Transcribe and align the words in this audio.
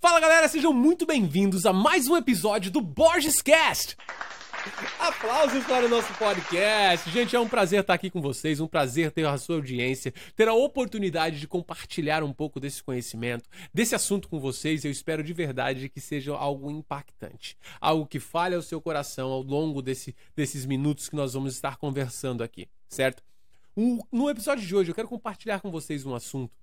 Fala 0.00 0.20
galera, 0.20 0.48
sejam 0.48 0.72
muito 0.72 1.04
bem-vindos 1.04 1.66
a 1.66 1.72
mais 1.72 2.06
um 2.06 2.16
episódio 2.16 2.70
do 2.70 2.80
Borges 2.80 3.42
Cast. 3.42 3.96
Aplausos 4.98 5.64
para 5.64 5.86
o 5.86 5.88
nosso 5.88 6.12
podcast. 6.14 7.10
Gente, 7.10 7.34
é 7.34 7.40
um 7.40 7.48
prazer 7.48 7.80
estar 7.80 7.94
aqui 7.94 8.08
com 8.08 8.20
vocês, 8.20 8.60
um 8.60 8.68
prazer 8.68 9.10
ter 9.10 9.26
a 9.26 9.36
sua 9.36 9.56
audiência, 9.56 10.14
ter 10.36 10.46
a 10.46 10.54
oportunidade 10.54 11.40
de 11.40 11.48
compartilhar 11.48 12.22
um 12.22 12.32
pouco 12.32 12.60
desse 12.60 12.82
conhecimento, 12.82 13.48
desse 13.74 13.94
assunto 13.94 14.28
com 14.28 14.38
vocês. 14.38 14.84
Eu 14.84 14.90
espero 14.90 15.22
de 15.22 15.32
verdade 15.32 15.88
que 15.88 16.00
seja 16.00 16.32
algo 16.32 16.70
impactante, 16.70 17.56
algo 17.80 18.06
que 18.06 18.20
fale 18.20 18.54
ao 18.54 18.62
seu 18.62 18.80
coração 18.80 19.30
ao 19.30 19.42
longo 19.42 19.82
desse, 19.82 20.14
desses 20.36 20.64
minutos 20.64 21.08
que 21.08 21.16
nós 21.16 21.34
vamos 21.34 21.54
estar 21.54 21.76
conversando 21.76 22.44
aqui, 22.44 22.68
certo? 22.88 23.22
No 24.12 24.30
episódio 24.30 24.64
de 24.66 24.76
hoje, 24.76 24.90
eu 24.90 24.94
quero 24.94 25.08
compartilhar 25.08 25.60
com 25.60 25.70
vocês 25.70 26.06
um 26.06 26.14
assunto 26.14 26.61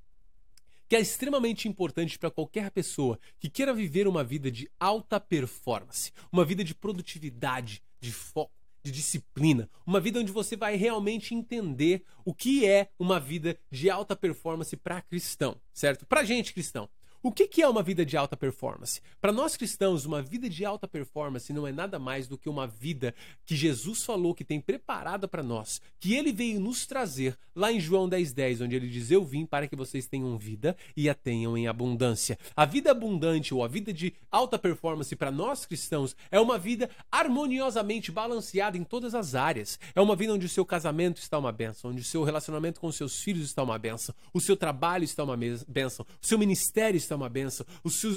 que 0.90 0.96
é 0.96 1.00
extremamente 1.00 1.68
importante 1.68 2.18
para 2.18 2.32
qualquer 2.32 2.72
pessoa 2.72 3.20
que 3.40 3.48
queira 3.48 3.74
viver 3.74 4.08
uma 4.08 4.24
vida 4.24 4.50
de 4.50 4.68
alta 4.80 5.20
performance, 5.20 6.12
uma 6.32 6.44
vida 6.44 6.64
de 6.64 6.74
produtividade, 6.74 7.84
de 8.02 8.12
foco, 8.12 8.52
de 8.84 8.92
disciplina, 8.92 9.70
uma 9.86 10.00
vida 10.00 10.20
onde 10.20 10.32
você 10.32 10.58
vai 10.58 10.76
realmente 10.76 11.36
entender 11.36 12.04
o 12.26 12.34
que 12.34 12.66
é 12.66 12.90
uma 12.98 13.20
vida 13.20 13.56
de 13.72 13.88
alta 13.88 14.16
performance 14.16 14.76
para 14.76 15.02
cristão, 15.02 15.62
certo? 15.72 16.08
Para 16.08 16.24
gente 16.24 16.54
cristão. 16.54 16.90
O 17.22 17.34
que, 17.34 17.62
é 17.62 17.68
uma 17.68 17.84
vida 17.84 18.06
de 18.06 18.16
alta 18.16 18.38
performance? 18.38 19.02
Para 19.20 19.34
nós 19.34 19.58
cristãos, 19.58 20.06
uma 20.06 20.22
vida 20.22 20.50
de 20.50 20.64
alta 20.64 20.88
performance 20.88 21.52
não 21.52 21.68
é 21.68 21.72
nada 21.72 22.00
mais 22.00 22.30
do 22.30 22.38
que 22.38 22.48
uma 22.48 22.66
vida 22.66 23.14
que 23.46 23.58
Jesus 23.58 24.04
falou 24.04 24.34
que 24.34 24.46
tem 24.46 24.62
preparada 24.62 25.28
para 25.28 25.44
nós, 25.44 25.82
que 26.00 26.14
ele 26.14 26.32
veio 26.32 26.62
nos 26.62 26.86
trazer 26.86 27.38
lá 27.54 27.74
em 27.74 27.80
João 27.80 28.08
10,10, 28.10 28.34
10, 28.34 28.62
onde 28.62 28.76
ele 28.78 28.88
diz: 28.88 29.12
Eu 29.12 29.26
vim 29.26 29.46
para 29.46 29.68
que 29.68 29.76
vocês 29.76 30.08
tenham 30.08 30.38
vida 30.38 30.78
e 30.96 31.10
a 31.10 31.14
tenham 31.14 31.58
em 31.58 31.68
abundância. 31.68 32.40
A 32.56 32.64
vida 32.64 32.90
abundante 32.92 33.54
ou 33.54 33.66
a 33.66 33.68
vida 33.68 33.92
de 33.92 34.14
alta 34.32 34.58
performance 34.58 35.14
para 35.14 35.30
nós 35.30 35.66
cristãos 35.66 36.16
é 36.32 36.40
uma 36.40 36.58
vida 36.58 36.90
harmoniosamente 37.12 38.14
balanceada 38.14 38.78
em 38.78 38.84
todas 38.86 39.14
as 39.14 39.36
áreas. 39.36 39.78
É 39.94 40.00
uma 40.00 40.16
vida 40.16 40.34
onde 40.34 40.46
o 40.46 40.50
seu 40.50 40.66
casamento 40.66 41.18
está 41.18 41.38
uma 41.38 41.52
benção, 41.52 41.92
onde 41.92 42.00
o 42.00 42.06
seu 42.06 42.24
relacionamento 42.24 42.80
com 42.80 42.90
seus 42.94 43.22
filhos 43.22 43.44
está 43.44 43.62
uma 43.62 43.78
benção, 43.78 44.16
o 44.34 44.40
seu 44.40 44.56
trabalho 44.56 45.04
está 45.04 45.22
uma 45.22 45.38
benção, 45.68 46.06
o 46.22 46.26
seu 46.26 46.40
ministério 46.40 46.96
está 46.96 47.09
está 47.10 47.16
uma 47.16 47.30
benção, 47.30 47.66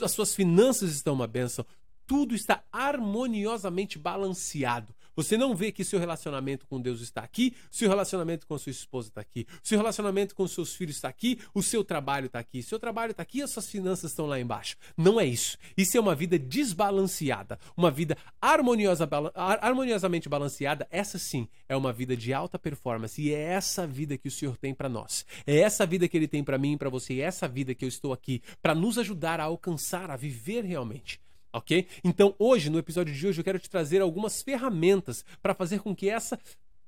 as 0.02 0.12
suas 0.12 0.34
finanças 0.34 0.92
estão 0.92 1.14
uma 1.14 1.26
benção, 1.26 1.64
tudo 2.06 2.34
está 2.34 2.62
harmoniosamente 2.70 3.98
balanceado. 3.98 4.94
Você 5.14 5.36
não 5.36 5.54
vê 5.54 5.70
que 5.70 5.84
seu 5.84 5.98
relacionamento 5.98 6.66
com 6.66 6.80
Deus 6.80 7.00
está 7.00 7.22
aqui, 7.22 7.54
seu 7.70 7.88
relacionamento 7.88 8.46
com 8.46 8.56
sua 8.58 8.70
esposa 8.70 9.08
está 9.08 9.20
aqui, 9.20 9.46
seu 9.62 9.78
relacionamento 9.78 10.34
com 10.34 10.46
seus 10.46 10.74
filhos 10.74 10.96
está 10.96 11.08
aqui, 11.08 11.38
o 11.54 11.62
seu 11.62 11.84
trabalho 11.84 12.26
está 12.26 12.38
aqui, 12.38 12.62
seu 12.62 12.78
trabalho 12.78 13.10
está 13.10 13.22
aqui 13.22 13.38
e 13.38 13.42
as 13.42 13.50
suas 13.50 13.68
finanças 13.68 14.10
estão 14.10 14.26
lá 14.26 14.40
embaixo. 14.40 14.76
Não 14.96 15.20
é 15.20 15.26
isso. 15.26 15.58
Isso 15.76 15.96
é 15.96 16.00
uma 16.00 16.14
vida 16.14 16.38
desbalanceada, 16.38 17.58
uma 17.76 17.90
vida 17.90 18.16
harmoniosa, 18.40 19.08
harmoniosamente 19.34 20.28
balanceada. 20.28 20.86
Essa 20.90 21.18
sim 21.18 21.48
é 21.68 21.76
uma 21.76 21.92
vida 21.92 22.16
de 22.16 22.32
alta 22.32 22.58
performance 22.58 23.20
e 23.20 23.34
é 23.34 23.40
essa 23.40 23.86
vida 23.86 24.16
que 24.16 24.28
o 24.28 24.30
Senhor 24.30 24.56
tem 24.56 24.74
para 24.74 24.88
nós. 24.88 25.26
É 25.46 25.58
essa 25.58 25.84
vida 25.86 26.08
que 26.08 26.16
Ele 26.16 26.28
tem 26.28 26.42
para 26.42 26.58
mim 26.58 26.72
e 26.72 26.76
para 26.78 26.90
você. 26.90 27.14
É 27.14 27.24
essa 27.24 27.46
vida 27.46 27.74
que 27.74 27.84
eu 27.84 27.88
estou 27.88 28.12
aqui 28.12 28.42
para 28.62 28.74
nos 28.74 28.98
ajudar 28.98 29.40
a 29.40 29.44
alcançar, 29.44 30.10
a 30.10 30.16
viver 30.16 30.64
realmente 30.64 31.20
ok? 31.52 31.86
Então 32.02 32.34
hoje, 32.38 32.70
no 32.70 32.78
episódio 32.78 33.14
de 33.14 33.26
hoje, 33.26 33.40
eu 33.40 33.44
quero 33.44 33.58
te 33.58 33.68
trazer 33.68 34.00
algumas 34.00 34.42
ferramentas 34.42 35.24
para 35.40 35.54
fazer 35.54 35.80
com 35.80 35.94
que 35.94 36.08
essa 36.08 36.38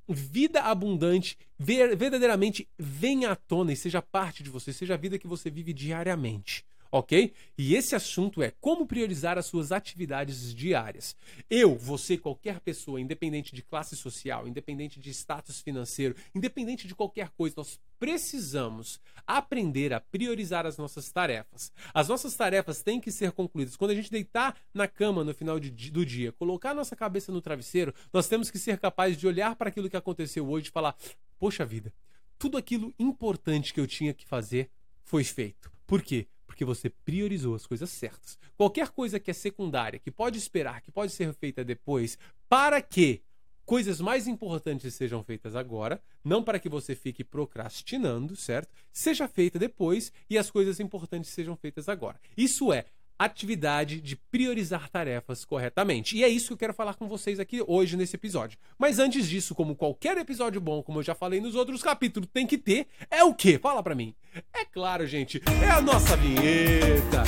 vida 0.09 0.63
abundante 0.63 1.39
verdadeiramente 1.59 2.69
venha 2.79 3.31
à 3.31 3.37
tona 3.37 3.73
e 3.73 3.77
seja 3.77 4.03
parte 4.03 4.43
de 4.43 4.51
você, 4.51 4.73
seja 4.73 4.95
a 4.95 4.99
vida 4.99 5.19
que 5.19 5.27
você 5.27 5.51
vive 5.51 5.73
diariamente 5.73 6.65
ok? 6.95 7.35
E 7.59 7.75
esse 7.75 7.97
assunto 7.97 8.41
é 8.41 8.53
como 8.61 8.87
priorizar 8.87 9.37
as 9.37 9.47
suas 9.47 9.73
atividades 9.73 10.55
diárias. 10.55 11.17
Eu, 11.51 11.75
você, 11.75 12.17
qualquer 12.17 12.61
pessoa, 12.61 13.01
independente 13.01 13.53
de 13.53 13.63
classe 13.63 13.97
social, 13.97 14.47
independente 14.47 15.01
de 15.01 15.11
status 15.11 15.61
financeiro, 15.61 16.15
independente 16.33 16.87
de 16.87 16.95
qualquer 16.95 17.31
coisa, 17.31 17.57
nós 17.57 17.81
precisamos 17.99 19.01
aprender 19.27 19.93
a 19.93 19.99
priorizar 19.99 20.67
as 20.67 20.77
nossas 20.77 21.11
tarefas. 21.11 21.73
As 21.93 22.07
nossas 22.07 22.37
tarefas 22.37 22.81
têm 22.81 23.01
que 23.01 23.11
ser 23.11 23.33
concluídas. 23.33 23.75
Quando 23.75 23.91
a 23.91 23.95
gente 23.97 24.11
deitar 24.11 24.57
na 24.73 24.87
cama 24.87 25.25
no 25.25 25.35
final 25.35 25.59
de, 25.59 25.91
do 25.91 26.07
dia, 26.07 26.31
colocar 26.31 26.75
nossa 26.75 26.95
cabeça 26.95 27.33
no 27.33 27.43
travesseiro, 27.43 27.93
nós 28.13 28.29
temos 28.29 28.53
que 28.53 28.59
ser 28.59 28.79
capazes 28.79 29.17
de 29.17 29.27
olhar 29.27 29.57
para 29.57 29.69
aquilo 29.69 29.91
que 29.91 29.97
aconteceu 29.97 30.49
hoje 30.49 30.69
e 30.69 30.73
falar: 30.73 30.95
poxa 31.41 31.67
vida, 31.67 31.93
tudo 32.39 32.57
aquilo 32.57 32.95
importante 33.01 33.75
que 33.75 33.81
eu 33.81 33.87
tinha 33.89 34.15
que 34.15 34.25
fazer 34.29 34.71
foi 35.03 35.25
feito. 35.25 35.73
Por 35.89 36.01
quê? 36.01 36.29
Porque 36.55 36.65
você 36.65 36.89
priorizou 36.89 37.57
as 37.57 37.67
coisas 37.67 37.91
certas. 37.91 38.39
Qualquer 38.57 38.91
coisa 38.91 39.19
que 39.19 39.29
é 39.29 39.35
secundária, 39.35 39.99
que 39.99 40.09
pode 40.09 40.39
esperar, 40.39 40.81
que 40.81 40.93
pode 40.93 41.11
ser 41.11 41.35
feita 41.35 41.65
depois, 41.65 42.17
para 42.49 42.81
que 42.81 43.23
coisas 43.65 44.01
mais 44.01 44.29
importantes 44.29 44.95
sejam 44.95 45.25
feitas 45.25 45.57
agora, 45.57 46.01
não 46.23 46.45
para 46.45 46.61
que 46.61 46.69
você 46.69 46.95
fique 46.95 47.25
procrastinando, 47.25 48.37
certo? 48.37 48.73
Seja 48.93 49.27
feita 49.27 49.59
depois 49.59 50.13
e 50.31 50.39
as 50.39 50.49
coisas 50.49 50.79
importantes 50.79 51.31
sejam 51.31 51.57
feitas 51.57 51.89
agora. 51.89 52.21
Isso 52.37 52.73
é 52.73 52.85
atividade 53.19 54.01
de 54.01 54.17
priorizar 54.17 54.89
tarefas 54.89 55.45
corretamente. 55.45 56.17
E 56.17 56.25
é 56.25 56.29
isso 56.29 56.49
que 56.49 56.53
eu 56.55 56.59
quero 56.59 56.75
falar 56.75 56.95
com 56.95 57.09
vocês 57.09 57.39
aqui 57.41 57.63
hoje 57.67 57.97
nesse 57.97 58.17
episódio. 58.17 58.59
Mas 58.79 58.99
antes 58.99 59.29
disso, 59.29 59.55
como 59.55 59.77
qualquer 59.77 60.17
episódio 60.19 60.61
bom, 60.61 60.83
como 60.83 60.99
eu 60.99 61.03
já 61.03 61.15
falei 61.15 61.41
nos 61.41 61.55
outros 61.55 61.83
capítulos, 61.83 62.29
tem 62.33 62.47
que 62.47 62.59
ter, 62.59 62.87
é 63.11 63.23
o 63.25 63.35
quê? 63.35 63.59
Fala 63.59 63.83
para 63.83 63.95
mim. 63.95 64.15
É 64.53 64.65
claro, 64.65 65.07
gente, 65.07 65.41
é 65.63 65.71
a 65.71 65.81
nossa 65.81 66.17
vinheta. 66.17 67.23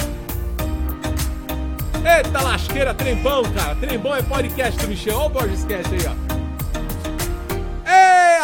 Eita 2.06 2.40
lasqueira, 2.40 2.94
trembão, 2.94 3.42
cara. 3.52 3.74
Trembão 3.74 4.14
é 4.14 4.22
podcast 4.22 4.80
do 4.80 4.88
Michel. 4.88 5.16
Olha 5.18 5.26
o 5.26 5.30
Borges 5.30 5.64
Cast 5.64 5.92
aí, 5.92 6.00
ó 6.06 6.35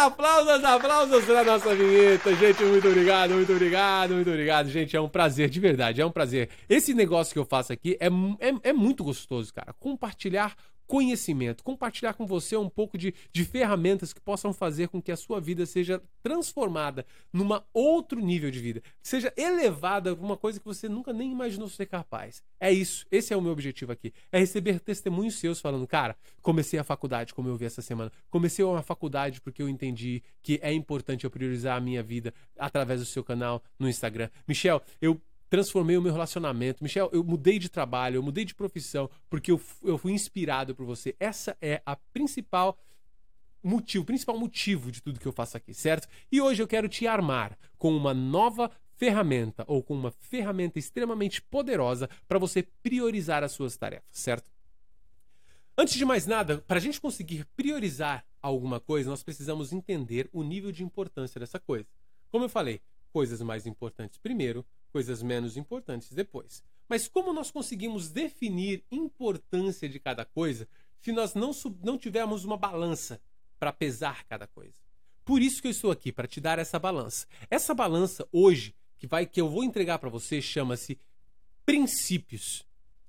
aplausos, 0.05 0.63
aplausos 0.63 1.25
para 1.25 1.43
nossa 1.43 1.73
vinheta. 1.75 2.35
Gente, 2.35 2.63
muito 2.63 2.87
obrigado, 2.87 3.33
muito 3.33 3.51
obrigado, 3.51 4.13
muito 4.13 4.29
obrigado. 4.29 4.69
Gente, 4.69 4.95
é 4.95 5.01
um 5.01 5.07
prazer, 5.07 5.49
de 5.49 5.59
verdade, 5.59 6.01
é 6.01 6.05
um 6.05 6.11
prazer. 6.11 6.49
Esse 6.67 6.93
negócio 6.93 7.33
que 7.33 7.39
eu 7.39 7.45
faço 7.45 7.71
aqui 7.71 7.97
é, 7.99 8.07
é, 8.07 8.69
é 8.69 8.73
muito 8.73 9.03
gostoso, 9.03 9.53
cara. 9.53 9.73
Compartilhar 9.79 10.53
conhecimento, 10.87 11.63
compartilhar 11.63 12.13
com 12.13 12.25
você 12.25 12.55
um 12.55 12.69
pouco 12.69 12.97
de, 12.97 13.13
de 13.31 13.45
ferramentas 13.45 14.13
que 14.13 14.21
possam 14.21 14.53
fazer 14.53 14.87
com 14.89 15.01
que 15.01 15.11
a 15.11 15.17
sua 15.17 15.39
vida 15.39 15.65
seja 15.65 16.01
transformada 16.21 17.05
numa 17.31 17.65
outro 17.73 18.19
nível 18.19 18.51
de 18.51 18.59
vida, 18.59 18.81
seja 19.01 19.33
elevada 19.35 20.15
para 20.15 20.25
uma 20.25 20.37
coisa 20.37 20.59
que 20.59 20.65
você 20.65 20.87
nunca 20.87 21.11
nem 21.13 21.31
imaginou 21.31 21.67
ser 21.67 21.85
capaz. 21.85 22.43
É 22.59 22.71
isso, 22.71 23.05
esse 23.11 23.33
é 23.33 23.37
o 23.37 23.41
meu 23.41 23.51
objetivo 23.51 23.91
aqui, 23.91 24.13
é 24.31 24.39
receber 24.39 24.79
testemunhos 24.79 25.35
seus 25.35 25.59
falando, 25.59 25.87
cara, 25.87 26.15
comecei 26.41 26.79
a 26.79 26.83
faculdade 26.83 27.33
como 27.33 27.49
eu 27.49 27.55
vi 27.55 27.65
essa 27.65 27.81
semana, 27.81 28.11
comecei 28.29 28.63
uma 28.63 28.81
faculdade 28.81 29.41
porque 29.41 29.61
eu 29.61 29.69
entendi 29.69 30.23
que 30.41 30.59
é 30.61 30.71
importante 30.73 31.23
eu 31.23 31.31
priorizar 31.31 31.77
a 31.77 31.81
minha 31.81 32.03
vida 32.03 32.33
através 32.57 32.99
do 32.99 33.05
seu 33.05 33.23
canal 33.23 33.63
no 33.79 33.89
Instagram. 33.89 34.29
Michel, 34.47 34.81
eu 35.01 35.19
transformei 35.53 35.95
o 35.95 36.01
meu 36.01 36.11
relacionamento. 36.11 36.83
Michel, 36.83 37.11
eu 37.13 37.23
mudei 37.23 37.59
de 37.59 37.69
trabalho, 37.69 38.15
eu 38.15 38.23
mudei 38.23 38.43
de 38.43 38.55
profissão, 38.55 39.07
porque 39.29 39.51
eu, 39.51 39.61
eu 39.83 39.99
fui 39.99 40.11
inspirado 40.11 40.73
por 40.73 40.83
você. 40.83 41.15
Essa 41.19 41.55
é 41.61 41.79
a 41.85 41.95
principal 41.95 42.75
motivo, 43.61 44.03
principal 44.03 44.35
motivo 44.35 44.91
de 44.91 44.99
tudo 44.99 45.19
que 45.19 45.27
eu 45.27 45.31
faço 45.31 45.55
aqui, 45.55 45.71
certo? 45.71 46.07
E 46.31 46.41
hoje 46.41 46.63
eu 46.63 46.67
quero 46.67 46.89
te 46.89 47.05
armar 47.05 47.55
com 47.77 47.95
uma 47.95 48.15
nova 48.15 48.71
ferramenta 48.95 49.63
ou 49.67 49.83
com 49.83 49.93
uma 49.93 50.09
ferramenta 50.09 50.79
extremamente 50.79 51.39
poderosa 51.39 52.09
para 52.27 52.39
você 52.39 52.63
priorizar 52.81 53.43
as 53.43 53.51
suas 53.51 53.77
tarefas, 53.77 54.09
certo? 54.09 54.49
Antes 55.77 55.93
de 55.93 56.03
mais 56.03 56.25
nada, 56.25 56.63
para 56.67 56.77
a 56.77 56.81
gente 56.81 56.99
conseguir 56.99 57.45
priorizar 57.55 58.25
alguma 58.41 58.79
coisa, 58.79 59.07
nós 59.07 59.21
precisamos 59.21 59.71
entender 59.71 60.27
o 60.33 60.41
nível 60.41 60.71
de 60.71 60.83
importância 60.83 61.39
dessa 61.39 61.59
coisa. 61.59 61.85
Como 62.31 62.43
eu 62.43 62.49
falei, 62.49 62.81
coisas 63.11 63.39
mais 63.43 63.67
importantes 63.67 64.17
primeiro, 64.17 64.65
coisas 64.93 65.23
menos 65.23 65.57
importantes 65.57 66.13
depois. 66.13 66.63
Mas 66.87 67.07
como 67.07 67.33
nós 67.33 67.49
conseguimos 67.49 68.11
definir 68.11 68.83
importância 68.91 69.89
de 69.89 69.99
cada 69.99 70.23
coisa 70.23 70.67
se 71.01 71.11
nós 71.11 71.33
não, 71.33 71.51
não 71.83 71.97
tivermos 71.97 72.45
uma 72.45 72.55
balança 72.55 73.19
para 73.59 73.73
pesar 73.73 74.23
cada 74.25 74.45
coisa? 74.45 74.75
Por 75.25 75.41
isso 75.41 75.59
que 75.59 75.67
eu 75.67 75.71
estou 75.71 75.89
aqui 75.89 76.11
para 76.11 76.27
te 76.27 76.39
dar 76.39 76.59
essa 76.59 76.77
balança. 76.77 77.25
Essa 77.49 77.73
balança 77.73 78.27
hoje 78.31 78.75
que 78.99 79.07
vai 79.07 79.25
que 79.25 79.41
eu 79.41 79.49
vou 79.49 79.63
entregar 79.63 79.97
para 79.97 80.09
você 80.09 80.39
chama-se 80.41 80.99
princípios, 81.65 82.63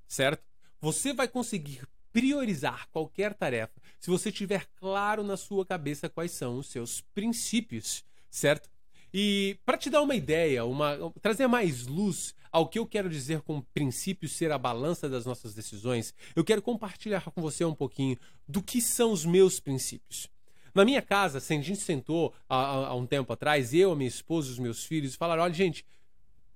certo? 0.09 0.43
Você 0.81 1.13
vai 1.13 1.29
conseguir 1.29 1.87
priorizar 2.11 2.89
qualquer 2.91 3.35
tarefa 3.35 3.83
se 4.01 4.09
você 4.09 4.33
tiver 4.33 4.67
claro 4.77 5.23
na 5.23 5.37
sua 5.37 5.67
cabeça 5.67 6.09
quais 6.09 6.33
são 6.33 6.59
os 6.59 6.69
seus 6.69 7.01
princípios, 7.13 8.05
certo? 8.31 8.71
E 9.17 9.57
para 9.65 9.79
te 9.79 9.89
dar 9.89 10.03
uma 10.03 10.17
ideia, 10.17 10.65
uma, 10.65 10.99
trazer 11.23 11.47
mais 11.47 11.87
luz 11.87 12.35
ao 12.51 12.67
que 12.67 12.81
eu 12.81 12.85
quero 12.85 13.09
dizer 13.09 13.43
com 13.43 13.61
princípio 13.61 14.29
ser 14.29 14.51
a 14.51 14.59
balança 14.59 15.09
das 15.09 15.25
nossas 15.25 15.55
decisões, 15.55 16.13
eu 16.35 16.43
quero 16.43 16.61
compartilhar 16.61 17.23
com 17.31 17.41
você 17.41 17.65
um 17.65 17.77
pouquinho 17.77 18.19
do 18.49 18.61
que 18.61 18.83
são 18.83 19.13
os 19.13 19.25
meus 19.25 19.61
princípios. 19.61 20.29
Na 20.75 20.85
minha 20.85 21.01
casa, 21.01 21.39
assim, 21.39 21.61
a 21.61 21.63
gente 21.63 21.79
sentou 21.79 22.35
há, 22.49 22.89
há 22.89 22.95
um 22.97 23.07
tempo 23.07 23.33
atrás, 23.33 23.73
eu, 23.73 23.93
a 23.93 23.97
minha 23.97 24.09
esposa, 24.09 24.51
os 24.51 24.59
meus 24.59 24.85
filhos, 24.85 25.15
e 25.15 25.17
falaram: 25.17 25.45
olha, 25.45 25.55
gente, 25.55 25.87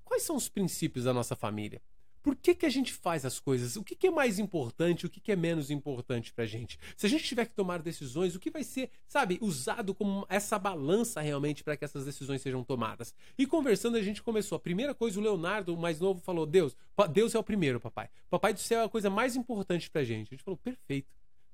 quais 0.05 0.25
são 0.25 0.35
os 0.35 0.49
princípios 0.49 1.05
da 1.05 1.15
nossa 1.15 1.37
família? 1.37 1.81
Por 2.23 2.37
que, 2.37 2.55
que 2.55 2.67
a 2.67 2.71
gente 2.71 2.93
faz 2.93 3.25
as 3.25 3.39
coisas? 3.39 3.77
O 3.77 3.85
que, 3.85 3.95
que 3.95 4.07
é 4.07 4.11
mais 4.11 4.39
importante? 4.39 5.07
O 5.07 5.11
que, 5.11 5.21
que 5.21 5.33
é 5.33 5.37
menos 5.37 5.71
importante 5.71 6.33
pra 6.33 6.45
gente? 6.45 6.79
Se 6.97 7.07
a 7.07 7.09
gente 7.09 7.25
tiver 7.25 7.47
que 7.47 7.55
tomar 7.55 7.81
decisões, 7.81 8.35
o 8.35 8.41
que 8.41 8.51
vai 8.51 8.65
ser, 8.65 8.91
sabe, 9.07 9.39
usado 9.41 9.95
como 9.95 10.27
essa 10.29 10.59
balança 10.59 11.21
realmente 11.21 11.63
para 11.65 11.77
que 11.77 11.85
essas 11.85 12.05
decisões 12.05 12.43
sejam 12.43 12.65
tomadas? 12.65 13.15
E 13.37 13.47
conversando, 13.47 13.97
a 13.97 14.03
gente 14.03 14.23
começou. 14.23 14.57
A 14.57 14.61
primeira 14.61 14.95
coisa, 14.95 15.19
o 15.19 15.23
Leonardo, 15.23 15.75
o 15.75 15.79
mais 15.79 16.01
novo, 16.01 16.21
falou: 16.21 16.47
Deus, 16.47 16.77
Deus 17.13 17.35
é 17.35 17.39
o 17.39 17.45
primeiro, 17.45 17.81
papai. 17.81 18.09
Papai 18.29 18.53
do 18.53 18.61
céu 18.61 18.81
é 18.81 18.85
a 18.85 18.89
coisa 18.89 19.09
mais 19.11 19.37
importante 19.37 19.91
pra 19.91 20.05
gente. 20.05 20.29
A 20.29 20.31
gente 20.37 20.45
falou: 20.45 20.59
perfeito. 20.59 21.09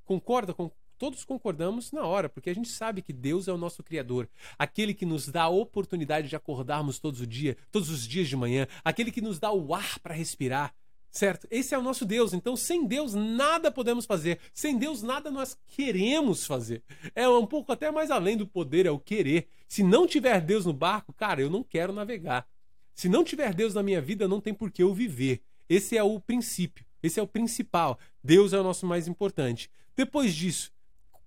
Concorda 0.05 0.53
com, 0.53 0.71
todos 1.05 1.23
concordamos 1.23 1.93
na 1.93 2.07
hora, 2.07 2.31
porque 2.31 2.49
a 2.49 2.55
gente 2.55 2.71
sabe 2.71 3.03
que 3.03 3.13
Deus 3.13 3.47
é 3.47 3.53
o 3.53 3.59
nosso 3.59 3.83
Criador, 3.83 4.27
aquele 4.59 4.95
que 4.95 5.05
nos 5.05 5.29
dá 5.29 5.43
a 5.43 5.49
oportunidade 5.51 6.31
de 6.31 6.35
acordarmos 6.35 6.99
todos 6.99 7.21
os 7.21 7.29
dias, 7.29 7.57
todos 7.71 7.91
os 7.91 8.09
dias 8.09 8.27
de 8.27 8.35
manhã, 8.35 8.67
aquele 8.83 9.13
que 9.13 9.21
nos 9.21 9.39
dá 9.39 9.53
o 9.53 9.75
ar 9.75 9.99
para 9.99 10.15
respirar. 10.15 10.75
Certo? 11.11 11.47
Esse 11.51 11.75
é 11.75 11.79
o 11.79 11.83
nosso 11.83 12.07
Deus. 12.07 12.33
Então, 12.33 12.57
sem 12.57 12.87
Deus, 12.87 13.13
nada 13.13 13.71
podemos 13.71 14.07
fazer. 14.07 14.41
Sem 14.55 14.79
Deus, 14.79 15.03
nada 15.03 15.31
nós 15.31 15.59
queremos 15.67 16.47
fazer. 16.47 16.83
É 17.15 17.29
um 17.29 17.47
pouco 17.47 17.71
até 17.71 17.91
mais 17.91 18.11
além 18.11 18.39
do 18.39 18.47
poder, 18.47 18.87
é 18.87 18.91
o 18.91 18.99
querer. 18.99 19.47
Se 19.69 19.83
não 19.83 20.07
tiver 20.07 20.41
Deus 20.41 20.65
no 20.65 20.73
barco, 20.73 21.13
cara, 21.13 21.43
eu 21.43 21.51
não 21.51 21.63
quero 21.63 21.93
navegar. 21.93 22.49
Se 22.95 23.11
não 23.11 23.23
tiver 23.23 23.53
Deus 23.53 23.75
na 23.75 23.83
minha 23.83 24.01
vida, 24.01 24.27
não 24.27 24.41
tem 24.41 24.55
por 24.55 24.71
que 24.71 24.83
eu 24.83 24.95
viver. 24.95 25.43
Esse 25.69 25.99
é 25.99 26.03
o 26.03 26.19
princípio. 26.19 26.87
Esse 27.03 27.21
é 27.21 27.23
o 27.23 27.29
principal. 27.29 27.99
Deus 28.23 28.55
é 28.55 28.59
o 28.59 28.65
nosso 28.65 28.87
mais 28.87 29.07
importante. 29.07 29.71
Depois 29.97 30.35
disso, 30.35 30.74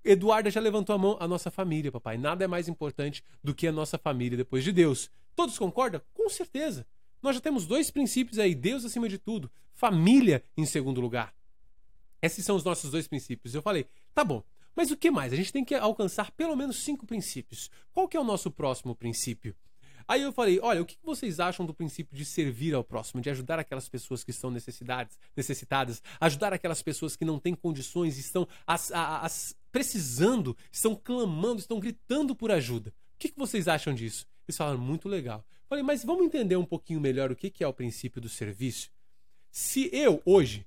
Eduarda 0.08 0.50
já 0.50 0.62
levantou 0.62 0.96
a 0.96 0.98
mão, 0.98 1.18
a 1.20 1.28
nossa 1.28 1.52
família, 1.52 1.92
papai. 1.92 2.18
Nada 2.18 2.46
é 2.46 2.48
mais 2.48 2.68
importante 2.68 3.24
do 3.44 3.54
que 3.54 3.68
a 3.68 3.72
nossa 3.72 3.98
família 3.98 4.38
depois 4.38 4.64
de 4.64 4.72
Deus. 4.72 5.12
Todos 5.36 5.60
concordam? 5.60 6.02
Com 6.14 6.30
certeza. 6.30 6.86
Nós 7.22 7.36
já 7.36 7.42
temos 7.42 7.68
dois 7.68 7.92
princípios 7.92 8.40
aí: 8.40 8.56
Deus 8.56 8.86
acima 8.86 9.10
de 9.10 9.18
tudo, 9.18 9.52
família 9.74 10.44
em 10.56 10.66
segundo 10.66 11.02
lugar. 11.02 11.34
Esses 12.22 12.46
são 12.46 12.56
os 12.56 12.64
nossos 12.64 12.90
dois 12.90 13.08
princípios. 13.08 13.54
Eu 13.54 13.62
falei, 13.62 13.86
tá 14.14 14.24
bom, 14.24 14.44
mas 14.76 14.92
o 14.92 14.98
que 14.98 15.12
mais? 15.12 15.34
A 15.34 15.36
gente 15.36 15.52
tem 15.52 15.66
que 15.66 15.76
alcançar 15.76 16.32
pelo 16.32 16.56
menos 16.56 16.78
cinco 16.78 17.06
princípios. 17.06 17.70
Qual 17.94 18.08
que 18.08 18.16
é 18.16 18.20
o 18.20 18.24
nosso 18.24 18.50
próximo 18.50 18.96
princípio? 18.96 19.56
Aí 20.08 20.22
eu 20.22 20.32
falei, 20.32 20.58
olha, 20.62 20.82
o 20.82 20.86
que 20.86 20.98
vocês 21.04 21.38
acham 21.38 21.66
do 21.66 21.74
princípio 21.74 22.16
de 22.16 22.24
servir 22.24 22.74
ao 22.74 22.84
próximo, 22.84 23.20
de 23.20 23.30
ajudar 23.30 23.60
aquelas 23.60 23.90
pessoas 23.90 24.24
que 24.24 24.32
estão 24.32 24.50
necessidades, 24.50 25.20
necessitadas, 25.36 26.02
ajudar 26.22 26.54
aquelas 26.54 26.82
pessoas 26.82 27.18
que 27.18 27.26
não 27.26 27.38
têm 27.38 27.54
condições, 27.54 28.18
estão 28.18 28.48
as, 28.66 28.90
as, 28.94 29.56
precisando, 29.78 30.58
estão 30.72 30.96
clamando, 30.96 31.60
estão 31.60 31.80
gritando 31.80 32.36
por 32.36 32.50
ajuda. 32.52 32.92
O 33.14 33.20
que 33.20 33.32
vocês 33.38 33.68
acham 33.68 33.94
disso? 33.94 34.26
Eles 34.48 34.58
falaram, 34.58 34.80
muito 34.80 35.08
legal. 35.08 35.46
Falei, 35.70 35.84
mas 35.84 36.04
vamos 36.04 36.26
entender 36.26 36.56
um 36.56 36.66
pouquinho 36.66 37.00
melhor 37.00 37.32
o 37.32 37.36
que 37.36 37.64
é 37.64 37.68
o 37.68 37.74
princípio 37.74 38.20
do 38.20 38.28
serviço? 38.28 38.90
Se 39.52 39.88
eu, 39.94 40.20
hoje, 40.26 40.66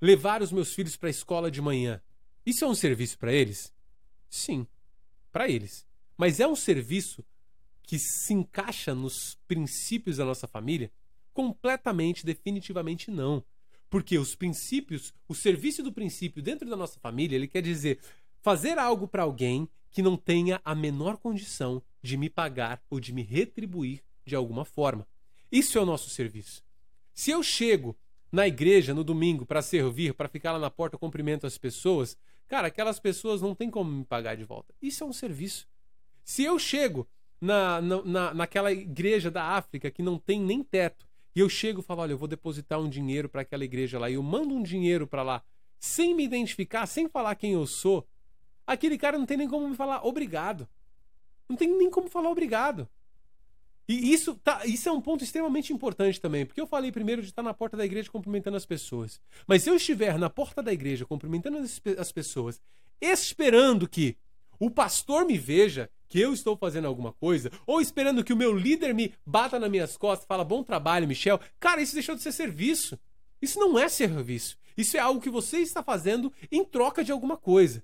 levar 0.00 0.40
os 0.40 0.50
meus 0.50 0.72
filhos 0.72 0.96
para 0.96 1.08
a 1.08 1.10
escola 1.10 1.50
de 1.50 1.60
manhã, 1.60 2.00
isso 2.46 2.64
é 2.64 2.68
um 2.68 2.74
serviço 2.74 3.18
para 3.18 3.34
eles? 3.34 3.70
Sim, 4.30 4.66
para 5.30 5.46
eles. 5.46 5.86
Mas 6.16 6.40
é 6.40 6.46
um 6.46 6.56
serviço 6.56 7.22
que 7.82 7.98
se 7.98 8.32
encaixa 8.32 8.94
nos 8.94 9.38
princípios 9.46 10.16
da 10.16 10.24
nossa 10.24 10.46
família? 10.46 10.90
Completamente, 11.34 12.24
definitivamente 12.24 13.10
não. 13.10 13.44
Porque 13.90 14.16
os 14.16 14.34
princípios, 14.34 15.12
o 15.28 15.34
serviço 15.34 15.82
do 15.82 15.92
princípio 15.92 16.42
dentro 16.42 16.66
da 16.66 16.76
nossa 16.76 16.98
família, 16.98 17.36
ele 17.36 17.46
quer 17.46 17.60
dizer 17.60 18.00
fazer 18.42 18.78
algo 18.78 19.08
para 19.08 19.22
alguém 19.22 19.68
que 19.90 20.02
não 20.02 20.16
tenha 20.16 20.60
a 20.64 20.74
menor 20.74 21.16
condição 21.16 21.82
de 22.02 22.16
me 22.16 22.28
pagar 22.28 22.82
ou 22.90 23.00
de 23.00 23.12
me 23.12 23.22
retribuir 23.22 24.02
de 24.24 24.34
alguma 24.34 24.64
forma. 24.64 25.06
Isso 25.50 25.78
é 25.78 25.80
o 25.80 25.86
nosso 25.86 26.10
serviço. 26.10 26.62
Se 27.14 27.30
eu 27.30 27.42
chego 27.42 27.96
na 28.30 28.46
igreja 28.46 28.92
no 28.92 29.04
domingo 29.04 29.46
para 29.46 29.62
servir, 29.62 30.14
para 30.14 30.28
ficar 30.28 30.52
lá 30.52 30.58
na 30.58 30.70
porta, 30.70 30.98
cumprimento 30.98 31.46
as 31.46 31.56
pessoas, 31.56 32.16
cara, 32.48 32.68
aquelas 32.68 32.98
pessoas 32.98 33.40
não 33.40 33.54
têm 33.54 33.70
como 33.70 33.90
me 33.90 34.04
pagar 34.04 34.36
de 34.36 34.44
volta. 34.44 34.74
Isso 34.80 35.04
é 35.04 35.06
um 35.06 35.12
serviço. 35.12 35.68
Se 36.24 36.42
eu 36.42 36.58
chego 36.58 37.06
na, 37.42 37.80
na, 37.82 38.32
naquela 38.32 38.70
igreja 38.70 39.28
da 39.28 39.42
África 39.42 39.90
que 39.90 40.00
não 40.00 40.16
tem 40.16 40.40
nem 40.40 40.62
teto. 40.62 41.04
E 41.34 41.40
eu 41.40 41.48
chego 41.48 41.80
e 41.80 41.82
falo: 41.82 42.02
olha, 42.02 42.12
eu 42.12 42.18
vou 42.18 42.28
depositar 42.28 42.78
um 42.78 42.88
dinheiro 42.88 43.28
para 43.28 43.42
aquela 43.42 43.64
igreja 43.64 43.98
lá. 43.98 44.08
E 44.08 44.14
eu 44.14 44.22
mando 44.22 44.54
um 44.54 44.62
dinheiro 44.62 45.08
para 45.08 45.24
lá, 45.24 45.42
sem 45.80 46.14
me 46.14 46.24
identificar, 46.24 46.86
sem 46.86 47.08
falar 47.08 47.34
quem 47.34 47.54
eu 47.54 47.66
sou. 47.66 48.06
Aquele 48.66 48.98
cara 48.98 49.18
não 49.18 49.26
tem 49.26 49.36
nem 49.36 49.48
como 49.48 49.68
me 49.68 49.76
falar 49.76 50.04
obrigado. 50.04 50.68
Não 51.48 51.56
tem 51.56 51.68
nem 51.68 51.90
como 51.90 52.08
falar 52.08 52.30
obrigado. 52.30 52.88
E 53.88 54.12
isso, 54.12 54.34
tá, 54.36 54.64
isso 54.64 54.88
é 54.88 54.92
um 54.92 55.00
ponto 55.00 55.24
extremamente 55.24 55.72
importante 55.72 56.20
também, 56.20 56.46
porque 56.46 56.60
eu 56.60 56.66
falei 56.66 56.92
primeiro 56.92 57.20
de 57.20 57.28
estar 57.28 57.42
na 57.42 57.52
porta 57.52 57.76
da 57.76 57.84
igreja 57.84 58.10
cumprimentando 58.10 58.56
as 58.56 58.64
pessoas. 58.64 59.20
Mas 59.46 59.62
se 59.62 59.70
eu 59.70 59.74
estiver 59.74 60.18
na 60.18 60.30
porta 60.30 60.62
da 60.62 60.72
igreja 60.72 61.04
cumprimentando 61.04 61.58
as, 61.58 61.80
as 61.98 62.12
pessoas, 62.12 62.60
esperando 63.00 63.88
que 63.88 64.16
o 64.58 64.70
pastor 64.70 65.26
me 65.26 65.36
veja 65.36 65.90
que 66.08 66.20
eu 66.20 66.32
estou 66.32 66.56
fazendo 66.56 66.86
alguma 66.86 67.12
coisa, 67.12 67.50
ou 67.66 67.80
esperando 67.80 68.22
que 68.22 68.32
o 68.32 68.36
meu 68.36 68.56
líder 68.56 68.94
me 68.94 69.12
bata 69.26 69.58
nas 69.58 69.70
minhas 69.70 69.96
costas 69.96 70.24
e 70.24 70.28
fala 70.28 70.44
bom 70.44 70.62
trabalho, 70.62 71.08
Michel. 71.08 71.40
Cara, 71.58 71.80
isso 71.80 71.94
deixou 71.94 72.14
de 72.14 72.22
ser 72.22 72.32
serviço. 72.32 72.98
Isso 73.40 73.58
não 73.58 73.78
é 73.78 73.88
serviço. 73.88 74.56
Isso 74.76 74.96
é 74.96 75.00
algo 75.00 75.20
que 75.20 75.30
você 75.30 75.58
está 75.58 75.82
fazendo 75.82 76.32
em 76.50 76.64
troca 76.64 77.02
de 77.02 77.10
alguma 77.10 77.36
coisa. 77.36 77.82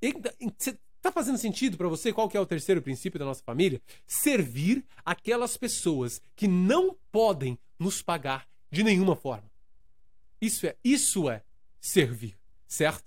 Está 0.00 1.10
fazendo 1.12 1.38
sentido 1.38 1.76
para 1.76 1.88
você 1.88 2.12
qual 2.12 2.28
que 2.28 2.36
é 2.36 2.40
o 2.40 2.46
terceiro 2.46 2.82
princípio 2.82 3.18
da 3.18 3.24
nossa 3.24 3.42
família? 3.42 3.80
Servir 4.06 4.84
aquelas 5.04 5.56
pessoas 5.56 6.20
que 6.36 6.46
não 6.46 6.96
podem 7.10 7.58
nos 7.78 8.02
pagar 8.02 8.46
de 8.70 8.82
nenhuma 8.82 9.16
forma. 9.16 9.50
Isso 10.40 10.66
é, 10.66 10.76
isso 10.84 11.28
é 11.28 11.42
servir, 11.80 12.36
certo? 12.66 13.04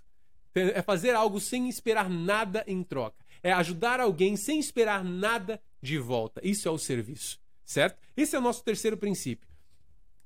É 0.55 0.81
fazer 0.81 1.15
algo 1.15 1.39
sem 1.39 1.67
esperar 1.67 2.09
nada 2.09 2.63
em 2.67 2.83
troca. 2.83 3.23
É 3.41 3.51
ajudar 3.51 3.99
alguém 3.99 4.35
sem 4.35 4.59
esperar 4.59 5.03
nada 5.03 5.61
de 5.81 5.97
volta. 5.97 6.39
Isso 6.43 6.67
é 6.67 6.71
o 6.71 6.77
serviço, 6.77 7.39
certo? 7.65 7.99
Esse 8.15 8.35
é 8.35 8.39
o 8.39 8.41
nosso 8.41 8.63
terceiro 8.63 8.95
princípio. 8.97 9.47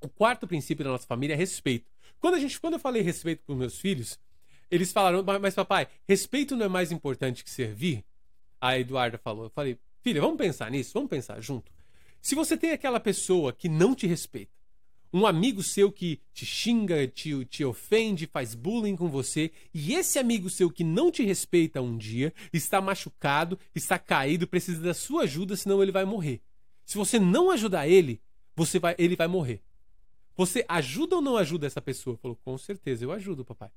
O 0.00 0.08
quarto 0.08 0.46
princípio 0.46 0.84
da 0.84 0.90
nossa 0.90 1.06
família 1.06 1.34
é 1.34 1.36
respeito. 1.36 1.90
Quando 2.20 2.34
a 2.34 2.38
gente, 2.38 2.60
quando 2.60 2.74
eu 2.74 2.80
falei 2.80 3.02
respeito 3.02 3.42
os 3.48 3.56
meus 3.56 3.78
filhos, 3.78 4.18
eles 4.70 4.92
falaram: 4.92 5.24
"Mas 5.40 5.54
papai, 5.54 5.88
respeito 6.06 6.56
não 6.56 6.66
é 6.66 6.68
mais 6.68 6.92
importante 6.92 7.44
que 7.44 7.50
servir?" 7.50 8.04
A 8.60 8.78
Eduarda 8.78 9.18
falou. 9.18 9.44
Eu 9.44 9.50
falei: 9.50 9.78
"Filha, 10.02 10.20
vamos 10.20 10.36
pensar 10.36 10.70
nisso, 10.70 10.92
vamos 10.94 11.10
pensar 11.10 11.40
junto. 11.40 11.70
Se 12.20 12.34
você 12.34 12.56
tem 12.56 12.72
aquela 12.72 13.00
pessoa 13.00 13.52
que 13.52 13.68
não 13.68 13.94
te 13.94 14.06
respeita, 14.06 14.58
um 15.12 15.26
amigo 15.26 15.62
seu 15.62 15.90
que 15.90 16.20
te 16.32 16.44
xinga, 16.44 17.06
te, 17.08 17.44
te 17.46 17.64
ofende, 17.64 18.26
faz 18.26 18.54
bullying 18.54 18.96
com 18.96 19.08
você, 19.08 19.50
e 19.72 19.94
esse 19.94 20.18
amigo 20.18 20.50
seu 20.50 20.70
que 20.70 20.84
não 20.84 21.10
te 21.10 21.22
respeita 21.22 21.80
um 21.80 21.96
dia, 21.96 22.32
está 22.52 22.80
machucado, 22.80 23.58
está 23.74 23.98
caído, 23.98 24.46
precisa 24.46 24.82
da 24.82 24.92
sua 24.92 25.22
ajuda, 25.22 25.56
senão 25.56 25.82
ele 25.82 25.92
vai 25.92 26.04
morrer. 26.04 26.42
Se 26.84 26.96
você 26.96 27.18
não 27.18 27.50
ajudar 27.50 27.88
ele, 27.88 28.20
você 28.54 28.78
vai, 28.78 28.94
ele 28.98 29.16
vai 29.16 29.26
morrer. 29.26 29.62
Você 30.36 30.64
ajuda 30.68 31.16
ou 31.16 31.22
não 31.22 31.36
ajuda 31.36 31.66
essa 31.66 31.80
pessoa? 31.80 32.16
Falou, 32.16 32.36
com 32.44 32.56
certeza, 32.58 33.04
eu 33.04 33.12
ajudo, 33.12 33.44
papai. 33.44 33.70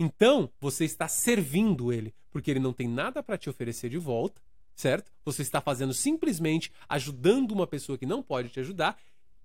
Então, 0.00 0.50
você 0.58 0.84
está 0.84 1.06
servindo 1.06 1.92
ele, 1.92 2.14
porque 2.32 2.50
ele 2.50 2.58
não 2.58 2.72
tem 2.72 2.88
nada 2.88 3.22
para 3.22 3.38
te 3.38 3.48
oferecer 3.48 3.88
de 3.88 3.98
volta, 3.98 4.40
certo? 4.74 5.12
Você 5.24 5.42
está 5.42 5.60
fazendo 5.60 5.94
simplesmente 5.94 6.72
ajudando 6.88 7.52
uma 7.52 7.66
pessoa 7.66 7.98
que 7.98 8.06
não 8.06 8.22
pode 8.22 8.48
te 8.48 8.58
ajudar 8.58 8.98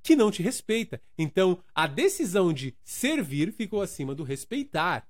que 0.06 0.16
não 0.16 0.30
te 0.30 0.44
respeita. 0.44 1.02
Então, 1.18 1.58
a 1.74 1.88
decisão 1.88 2.54
de 2.54 2.76
servir 2.84 3.52
ficou 3.52 3.82
acima 3.82 4.14
do 4.14 4.24
respeitar. 4.24 5.04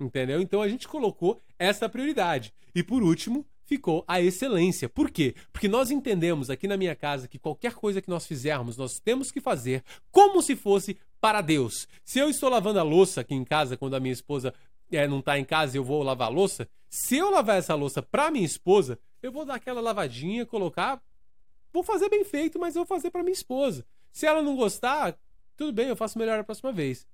Entendeu? 0.00 0.40
Então 0.40 0.60
a 0.60 0.68
gente 0.68 0.88
colocou 0.88 1.40
essa 1.56 1.88
prioridade. 1.88 2.52
E 2.74 2.82
por 2.82 3.04
último, 3.04 3.46
ficou 3.64 4.04
a 4.08 4.20
excelência. 4.20 4.88
Por 4.88 5.12
quê? 5.12 5.36
Porque 5.52 5.68
nós 5.68 5.92
entendemos 5.92 6.50
aqui 6.50 6.66
na 6.66 6.76
minha 6.76 6.96
casa 6.96 7.28
que 7.28 7.38
qualquer 7.38 7.74
coisa 7.74 8.02
que 8.02 8.10
nós 8.10 8.26
fizermos, 8.26 8.76
nós 8.76 8.98
temos 8.98 9.30
que 9.30 9.40
fazer 9.40 9.84
como 10.10 10.42
se 10.42 10.56
fosse 10.56 10.98
para 11.20 11.40
Deus. 11.40 11.86
Se 12.04 12.18
eu 12.18 12.28
estou 12.28 12.48
lavando 12.48 12.80
a 12.80 12.82
louça 12.82 13.20
aqui 13.20 13.36
em 13.36 13.44
casa, 13.44 13.76
quando 13.76 13.94
a 13.94 14.00
minha 14.00 14.12
esposa 14.12 14.52
é, 14.96 15.06
não 15.06 15.20
está 15.20 15.38
em 15.38 15.44
casa 15.44 15.76
e 15.76 15.78
eu 15.78 15.84
vou 15.84 16.02
lavar 16.02 16.30
louça, 16.30 16.68
se 16.88 17.16
eu 17.16 17.30
lavar 17.30 17.56
essa 17.56 17.74
louça 17.74 18.02
para 18.02 18.30
minha 18.30 18.44
esposa, 18.44 18.98
eu 19.22 19.32
vou 19.32 19.44
dar 19.44 19.54
aquela 19.54 19.80
lavadinha, 19.80 20.44
colocar. 20.44 21.02
Vou 21.72 21.82
fazer 21.82 22.10
bem 22.10 22.22
feito, 22.22 22.58
mas 22.58 22.76
eu 22.76 22.80
vou 22.84 22.86
fazer 22.86 23.10
para 23.10 23.22
minha 23.22 23.32
esposa. 23.32 23.86
Se 24.12 24.26
ela 24.26 24.42
não 24.42 24.54
gostar, 24.56 25.18
tudo 25.56 25.72
bem, 25.72 25.88
eu 25.88 25.96
faço 25.96 26.18
melhor 26.18 26.38
a 26.38 26.44
próxima 26.44 26.70
vez. 26.70 27.06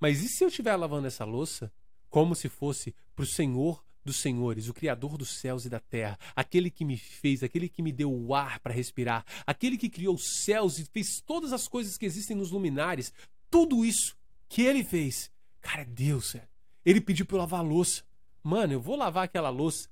Mas 0.00 0.22
e 0.22 0.28
se 0.28 0.42
eu 0.42 0.48
estiver 0.48 0.74
lavando 0.76 1.06
essa 1.06 1.24
louça 1.24 1.70
como 2.08 2.34
se 2.34 2.48
fosse 2.48 2.94
para 3.14 3.24
o 3.24 3.26
Senhor 3.26 3.84
dos 4.02 4.16
Senhores, 4.16 4.68
o 4.68 4.72
Criador 4.72 5.18
dos 5.18 5.38
céus 5.38 5.66
e 5.66 5.68
da 5.68 5.78
terra, 5.78 6.18
aquele 6.34 6.70
que 6.70 6.84
me 6.84 6.96
fez, 6.96 7.42
aquele 7.42 7.68
que 7.68 7.82
me 7.82 7.92
deu 7.92 8.10
o 8.10 8.34
ar 8.34 8.60
para 8.60 8.72
respirar, 8.72 9.26
aquele 9.46 9.76
que 9.76 9.90
criou 9.90 10.14
os 10.14 10.42
céus 10.44 10.78
e 10.78 10.86
fez 10.86 11.20
todas 11.20 11.52
as 11.52 11.68
coisas 11.68 11.98
que 11.98 12.06
existem 12.06 12.34
nos 12.34 12.50
luminares, 12.50 13.12
tudo 13.50 13.84
isso 13.84 14.16
que 14.48 14.62
ele 14.62 14.82
fez. 14.82 15.30
Cara, 15.60 15.82
é 15.82 15.84
Deus, 15.84 16.30
sério. 16.30 16.48
Ele 16.88 17.00
pediu 17.00 17.26
para 17.26 17.36
eu 17.36 17.40
lavar 17.40 17.60
a 17.60 17.62
louça. 17.62 18.02
Mano, 18.42 18.72
eu 18.72 18.80
vou 18.80 18.96
lavar 18.96 19.24
aquela 19.24 19.50
louça 19.50 19.88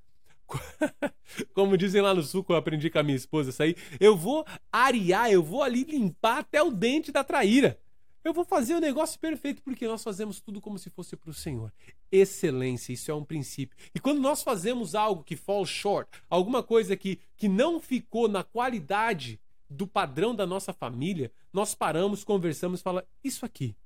Como 1.55 1.77
dizem 1.77 2.01
lá 2.01 2.15
no 2.15 2.23
sul, 2.23 2.45
que 2.45 2.53
eu 2.53 2.57
aprendi 2.57 2.89
com 2.89 2.99
a 2.99 3.03
minha 3.03 3.17
esposa 3.17 3.51
isso 3.51 3.63
aí, 3.63 3.77
eu 3.99 4.17
vou 4.17 4.47
arear, 4.71 5.31
eu 5.31 5.43
vou 5.43 5.63
ali 5.63 5.85
limpar 5.85 6.39
até 6.39 6.63
o 6.63 6.71
dente 6.71 7.11
da 7.11 7.25
traíra. 7.25 7.79
Eu 8.25 8.33
vou 8.33 8.45
fazer 8.45 8.75
o 8.75 8.81
negócio 8.81 9.21
perfeito 9.21 9.63
porque 9.63 9.87
nós 9.87 10.03
fazemos 10.03 10.41
tudo 10.41 10.61
como 10.61 10.79
se 10.79 10.91
fosse 10.91 11.17
para 11.17 11.31
o 11.31 11.35
Senhor. 11.35 11.73
Excelência, 12.11 12.93
isso 12.93 13.11
é 13.11 13.15
um 13.15 13.25
princípio. 13.25 13.77
E 13.95 14.01
quando 14.01 14.21
nós 14.21 14.43
fazemos 14.43 14.95
algo 14.95 15.23
que 15.23 15.37
fall 15.37 15.65
short, 15.65 16.11
alguma 16.29 16.63
coisa 16.63 16.97
que, 16.97 17.21
que 17.37 17.49
não 17.49 17.79
ficou 17.79 18.27
na 18.27 18.43
qualidade 18.43 19.41
do 19.71 19.87
padrão 19.87 20.35
da 20.35 20.47
nossa 20.47 20.73
família, 20.73 21.31
nós 21.53 21.75
paramos, 21.75 22.25
conversamos 22.25 22.83
falamos: 22.83 23.09
Isso 23.23 23.45
aqui. 23.45 23.77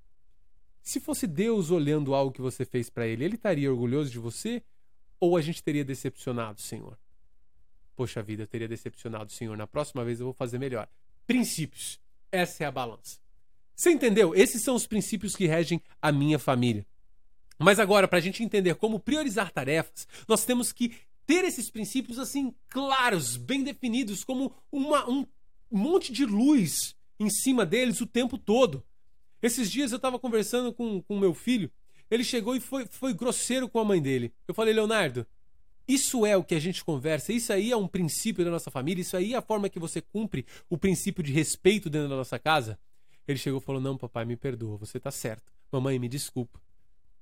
Se 0.82 0.99
fosse 1.00 1.26
Deus 1.26 1.70
olhando 1.70 2.14
algo 2.14 2.32
que 2.32 2.40
você 2.40 2.64
fez 2.64 2.88
para 2.88 3.06
ele, 3.06 3.25
ele 3.25 3.34
estaria 3.34 3.70
orgulhoso 3.70 4.10
de 4.10 4.18
você? 4.18 4.62
Ou 5.18 5.37
a 5.37 5.40
gente 5.40 5.62
teria 5.62 5.84
decepcionado 5.84 6.60
Senhor? 6.60 6.99
Poxa 7.94 8.22
vida, 8.22 8.44
eu 8.44 8.46
teria 8.46 8.68
decepcionado 8.68 9.30
Senhor. 9.30 9.56
Na 9.56 9.66
próxima 9.66 10.04
vez 10.04 10.20
eu 10.20 10.26
vou 10.26 10.34
fazer 10.34 10.58
melhor. 10.58 10.88
Princípios. 11.26 12.00
Essa 12.32 12.64
é 12.64 12.66
a 12.66 12.70
balança. 12.70 13.18
Você 13.76 13.90
entendeu? 13.90 14.34
Esses 14.34 14.62
são 14.62 14.75
os 14.75 14.87
princípios 14.87 15.34
que 15.34 15.46
regem 15.46 15.82
a 16.00 16.12
minha 16.12 16.38
família. 16.38 16.87
Mas 17.58 17.78
agora, 17.78 18.08
para 18.08 18.18
a 18.18 18.22
gente 18.22 18.42
entender 18.42 18.75
como 18.75 18.99
priorizar 18.99 19.52
tarefas, 19.52 20.08
nós 20.26 20.44
temos 20.44 20.72
que 20.72 20.94
ter 21.26 21.44
esses 21.44 21.70
princípios 21.70 22.18
assim 22.18 22.54
claros, 22.68 23.37
bem 23.37 23.62
definidos, 23.62 24.25
como 24.25 24.52
uma, 24.72 25.08
um 25.08 25.26
monte 25.70 26.12
de 26.12 26.25
luz 26.25 26.96
em 27.18 27.28
cima 27.28 27.66
deles 27.66 28.00
o 28.00 28.06
tempo 28.06 28.37
todo. 28.38 28.84
Esses 29.42 29.70
dias 29.70 29.92
eu 29.92 29.97
estava 29.97 30.18
conversando 30.18 30.73
com 30.73 31.02
o 31.09 31.18
meu 31.18 31.35
filho, 31.35 31.70
ele 32.11 32.25
chegou 32.25 32.56
e 32.56 32.61
foi, 32.61 32.87
foi 32.87 33.14
grosseiro 33.14 33.68
com 33.68 33.78
a 33.78 33.85
mãe 33.85 34.02
dele. 34.02 34.32
Eu 34.47 34.54
falei, 34.54 34.75
Leonardo, 34.75 35.26
isso 35.87 36.25
é 36.25 36.37
o 36.37 36.44
que 36.44 36.54
a 36.54 36.61
gente 36.61 36.85
conversa, 36.85 37.32
isso 37.32 37.52
aí 37.52 37.73
é 37.73 37.76
um 37.76 37.88
princípio 37.88 38.44
da 38.44 38.50
nossa 38.50 38.70
família, 38.70 39.02
isso 39.02 39.16
aí 39.16 39.35
é 39.35 39.37
a 39.37 39.42
forma 39.42 39.68
que 39.68 39.78
você 39.78 40.00
cumpre 40.00 40.47
o 40.68 40.78
princípio 40.78 41.23
de 41.23 41.32
respeito 41.32 41.88
dentro 41.90 42.09
da 42.09 42.16
nossa 42.16 42.38
casa. 42.38 42.78
Ele 43.26 43.38
chegou 43.38 43.61
e 43.61 43.62
falou: 43.62 43.80
Não, 43.80 43.97
papai, 43.97 44.25
me 44.25 44.37
perdoa, 44.37 44.76
você 44.76 44.99
tá 45.00 45.11
certo. 45.11 45.52
Mamãe, 45.70 45.99
me 45.99 46.09
desculpa. 46.09 46.61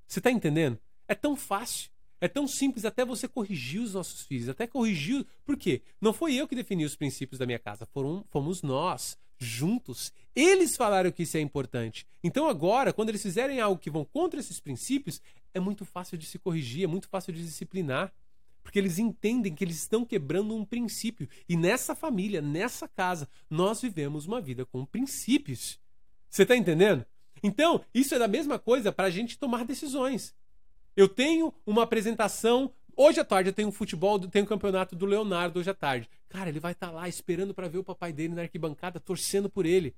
Você 0.07 0.21
tá 0.21 0.31
entendendo? 0.31 0.79
É 1.07 1.15
tão 1.15 1.37
fácil. 1.37 1.91
É 2.21 2.27
tão 2.27 2.49
simples 2.49 2.85
até 2.85 3.05
você 3.05 3.29
corrigir 3.29 3.81
os 3.81 3.95
nossos 3.95 4.23
filhos, 4.23 4.49
até 4.49 4.67
corrigir. 4.67 5.25
Por 5.45 5.57
quê? 5.57 5.83
Não 6.01 6.13
foi 6.13 6.35
eu 6.35 6.49
que 6.49 6.55
defini 6.55 6.85
os 6.85 6.97
princípios 6.97 7.39
da 7.39 7.47
minha 7.47 7.59
casa, 7.59 7.87
foram, 7.87 8.25
fomos 8.29 8.61
nós, 8.61 9.17
juntos. 9.39 10.13
Eles 10.41 10.77
falaram 10.77 11.11
que 11.11 11.25
isso 11.25 11.37
é 11.37 11.41
importante. 11.41 12.07
Então 12.23 12.47
agora, 12.47 12.93
quando 12.93 13.09
eles 13.09 13.21
fizerem 13.21 13.59
algo 13.61 13.81
que 13.81 13.91
vão 13.91 14.05
contra 14.05 14.39
esses 14.39 14.61
princípios, 14.61 15.21
é 15.53 15.59
muito 15.59 15.85
fácil 15.85 16.17
de 16.17 16.27
se 16.27 16.39
corrigir, 16.39 16.85
é 16.85 16.87
muito 16.87 17.09
fácil 17.09 17.33
de 17.33 17.43
disciplinar. 17.43 18.13
Porque 18.63 18.79
eles 18.79 19.01
entendem 19.01 19.53
que 19.53 19.65
eles 19.65 19.79
estão 19.79 20.05
quebrando 20.05 20.55
um 20.55 20.65
princípio. 20.65 21.29
E 21.49 21.57
nessa 21.57 21.93
família, 21.93 22.41
nessa 22.41 22.87
casa, 22.87 23.29
nós 23.51 23.81
vivemos 23.81 24.27
uma 24.27 24.41
vida 24.41 24.65
com 24.65 24.85
princípios. 24.85 25.81
Você 26.31 26.43
está 26.45 26.55
entendendo? 26.55 27.05
Então, 27.43 27.85
isso 27.93 28.15
é 28.15 28.19
da 28.21 28.29
mesma 28.29 28.61
coisa 28.61 28.93
para 28.93 29.09
a 29.09 29.11
gente 29.11 29.37
tomar 29.37 29.65
decisões. 29.65 30.33
Eu 30.97 31.09
tenho 31.09 31.53
uma 31.67 31.83
apresentação. 31.83 32.73
Hoje 32.97 33.19
à 33.19 33.25
tarde 33.25 33.49
eu 33.49 33.55
tenho 33.55 33.69
um 33.69 33.73
futebol, 33.73 34.21
tenho 34.21 34.45
um 34.45 34.49
campeonato 34.49 34.95
do 34.95 35.05
Leonardo 35.05 35.59
hoje 35.59 35.71
à 35.71 35.75
tarde. 35.75 36.09
Cara, 36.29 36.49
ele 36.49 36.61
vai 36.61 36.73
estar 36.73 36.89
tá 36.89 36.93
lá 36.93 37.09
esperando 37.09 37.53
para 37.53 37.67
ver 37.67 37.79
o 37.79 37.85
papai 37.85 38.13
dele 38.13 38.37
na 38.37 38.43
arquibancada, 38.43 39.01
torcendo 39.01 39.51
por 39.51 39.67
ele. 39.67 39.97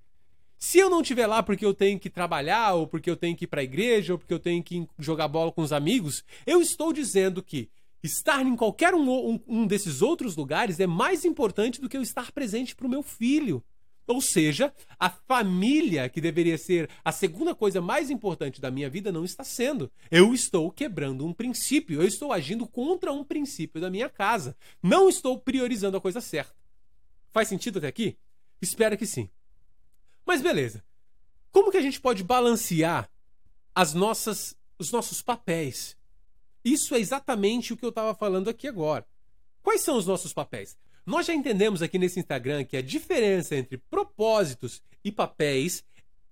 Se 0.63 0.79
eu 0.79 0.91
não 0.91 1.01
estiver 1.01 1.27
lá 1.27 1.43
porque 1.43 1.65
eu 1.65 1.73
tenho 1.73 1.99
que 1.99 2.11
trabalhar, 2.11 2.75
ou 2.75 2.87
porque 2.87 3.09
eu 3.09 3.17
tenho 3.17 3.35
que 3.35 3.45
ir 3.45 3.49
para 3.49 3.63
a 3.63 3.65
igreja, 3.65 4.13
ou 4.13 4.19
porque 4.19 4.35
eu 4.35 4.39
tenho 4.39 4.63
que 4.63 4.87
jogar 4.99 5.27
bola 5.27 5.51
com 5.51 5.63
os 5.63 5.73
amigos, 5.73 6.23
eu 6.47 6.61
estou 6.61 6.93
dizendo 6.93 7.43
que 7.43 7.71
estar 8.03 8.45
em 8.45 8.55
qualquer 8.55 8.95
um, 8.95 9.11
um, 9.11 9.41
um 9.49 9.67
desses 9.67 10.03
outros 10.03 10.37
lugares 10.37 10.79
é 10.79 10.87
mais 10.87 11.25
importante 11.25 11.81
do 11.81 11.89
que 11.89 11.97
eu 11.97 12.03
estar 12.03 12.31
presente 12.31 12.77
para 12.77 12.87
o 12.87 12.91
meu 12.91 13.03
filho. 13.03 13.65
Ou 14.07 14.21
seja, 14.21 14.71
a 14.99 15.09
família, 15.09 16.11
que 16.11 16.21
deveria 16.21 16.59
ser 16.59 16.91
a 17.03 17.11
segunda 17.11 17.55
coisa 17.55 17.81
mais 17.81 18.11
importante 18.11 18.61
da 18.61 18.71
minha 18.71 18.91
vida, 18.91 19.11
não 19.11 19.25
está 19.25 19.43
sendo. 19.43 19.91
Eu 20.11 20.35
estou 20.35 20.71
quebrando 20.71 21.25
um 21.25 21.33
princípio, 21.33 22.03
eu 22.03 22.07
estou 22.07 22.35
agindo 22.35 22.67
contra 22.67 23.11
um 23.11 23.25
princípio 23.25 23.81
da 23.81 23.89
minha 23.89 24.11
casa. 24.11 24.55
Não 24.83 25.09
estou 25.09 25.39
priorizando 25.39 25.97
a 25.97 26.01
coisa 26.03 26.21
certa. 26.21 26.55
Faz 27.33 27.49
sentido 27.49 27.79
até 27.79 27.87
aqui? 27.87 28.19
Espero 28.61 28.99
que 28.99 29.07
sim. 29.07 29.31
Mas 30.31 30.41
beleza. 30.41 30.85
Como 31.51 31.73
que 31.73 31.77
a 31.77 31.81
gente 31.81 32.01
pode 32.01 32.23
balancear 32.23 33.11
as 33.75 33.95
nossas 33.95 34.57
os 34.79 34.93
nossos 34.93 35.21
papéis? 35.21 35.97
Isso 36.65 36.95
é 36.95 37.01
exatamente 37.01 37.73
o 37.73 37.77
que 37.77 37.85
eu 37.85 37.89
estava 37.89 38.15
falando 38.15 38.49
aqui 38.49 38.69
agora. 38.69 39.05
Quais 39.61 39.81
são 39.81 39.97
os 39.97 40.07
nossos 40.07 40.33
papéis? 40.33 40.79
Nós 41.05 41.27
já 41.27 41.35
entendemos 41.35 41.83
aqui 41.83 41.99
nesse 41.99 42.21
Instagram 42.21 42.63
que 42.63 42.77
a 42.77 42.81
diferença 42.81 43.57
entre 43.57 43.77
propósitos 43.77 44.81
e 45.03 45.11
papéis 45.11 45.83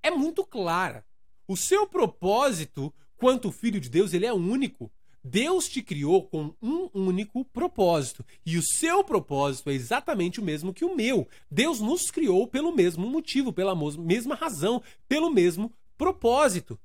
é 0.01 0.13
muito 0.13 0.47
clara. 0.47 1.05
O 1.49 1.57
seu 1.57 1.85
propósito, 1.85 2.95
quanto 3.17 3.51
filho 3.51 3.81
de 3.81 3.89
Deus, 3.89 4.13
ele 4.13 4.27
é 4.27 4.33
único. 4.33 4.93
Deus 5.23 5.69
te 5.69 5.83
criou 5.83 6.25
com 6.25 6.55
um 6.63 6.89
único 6.95 7.45
propósito. 7.45 8.25
E 8.45 8.57
o 8.57 8.63
seu 8.63 9.03
propósito 9.05 9.71
é 9.71 9.75
exatamente 9.75 10.41
o 10.41 10.45
mesmo 10.45 10.73
que 10.73 10.85
o 10.85 10.95
meu. 10.95 11.29
Deus 11.51 11.81
nos 11.81 12.11
criou 12.11 12.47
pelo 12.47 12.75
mesmo 12.75 13.09
motivo, 13.09 13.53
pela 13.53 13.75
mesma 13.99 14.35
razão, 14.35 14.83
pelo 15.09 15.31
mesmo 15.31 15.73
propósito. 15.97 16.79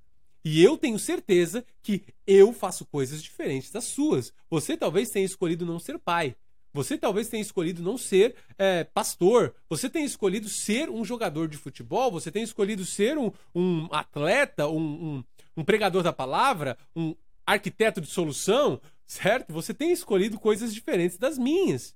E 0.44 0.62
eu 0.62 0.78
tenho 0.78 1.00
certeza 1.00 1.64
que 1.82 2.04
eu 2.28 2.52
faço 2.52 2.86
coisas 2.86 3.24
diferentes 3.24 3.72
das 3.72 3.86
suas. 3.86 4.34
Você 4.50 4.76
talvez 4.76 5.10
tenha 5.10 5.26
escolhido 5.26 5.66
não 5.66 5.80
ser 5.80 5.98
pai. 5.98 6.36
Você 6.74 6.98
talvez 6.98 7.30
tenha 7.30 7.42
escolhido 7.42 7.84
não 7.84 8.00
ser 8.00 8.36
é, 8.58 8.84
pastor, 8.84 9.54
você 9.70 9.88
tenha 9.88 10.08
escolhido 10.08 10.50
ser 10.50 10.90
um 10.90 11.06
jogador 11.06 11.48
de 11.48 11.56
futebol, 11.56 12.12
você 12.12 12.32
tenha 12.32 12.44
escolhido 12.44 12.84
ser 12.84 13.16
um, 13.16 13.32
um 13.54 13.88
atleta, 13.92 14.68
um, 14.68 14.80
um, 14.80 15.24
um 15.56 15.64
pregador 15.64 16.02
da 16.02 16.12
palavra, 16.12 16.76
um 16.96 17.16
arquiteto 17.46 18.02
de 18.02 18.08
solução, 18.08 18.80
certo? 19.06 19.52
Você 19.54 19.74
tem 19.74 19.92
escolhido 19.92 20.40
coisas 20.40 20.74
diferentes 20.74 21.18
das 21.18 21.38
minhas. 21.38 21.96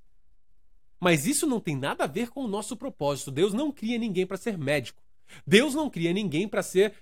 Mas 0.99 1.27
isso 1.27 1.45
não 1.45 1.59
tem 1.59 1.75
nada 1.75 2.03
a 2.03 2.07
ver 2.07 2.29
com 2.29 2.43
o 2.43 2.47
nosso 2.47 2.75
propósito. 2.75 3.31
Deus 3.31 3.53
não 3.53 3.71
cria 3.71 3.97
ninguém 3.97 4.25
para 4.25 4.37
ser 4.37 4.57
médico. 4.57 5.01
Deus 5.45 5.75
não 5.75 5.89
cria 5.89 6.13
ninguém 6.13 6.47
para 6.47 6.63
ser 6.63 6.93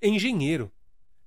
engenheiro. 0.00 0.70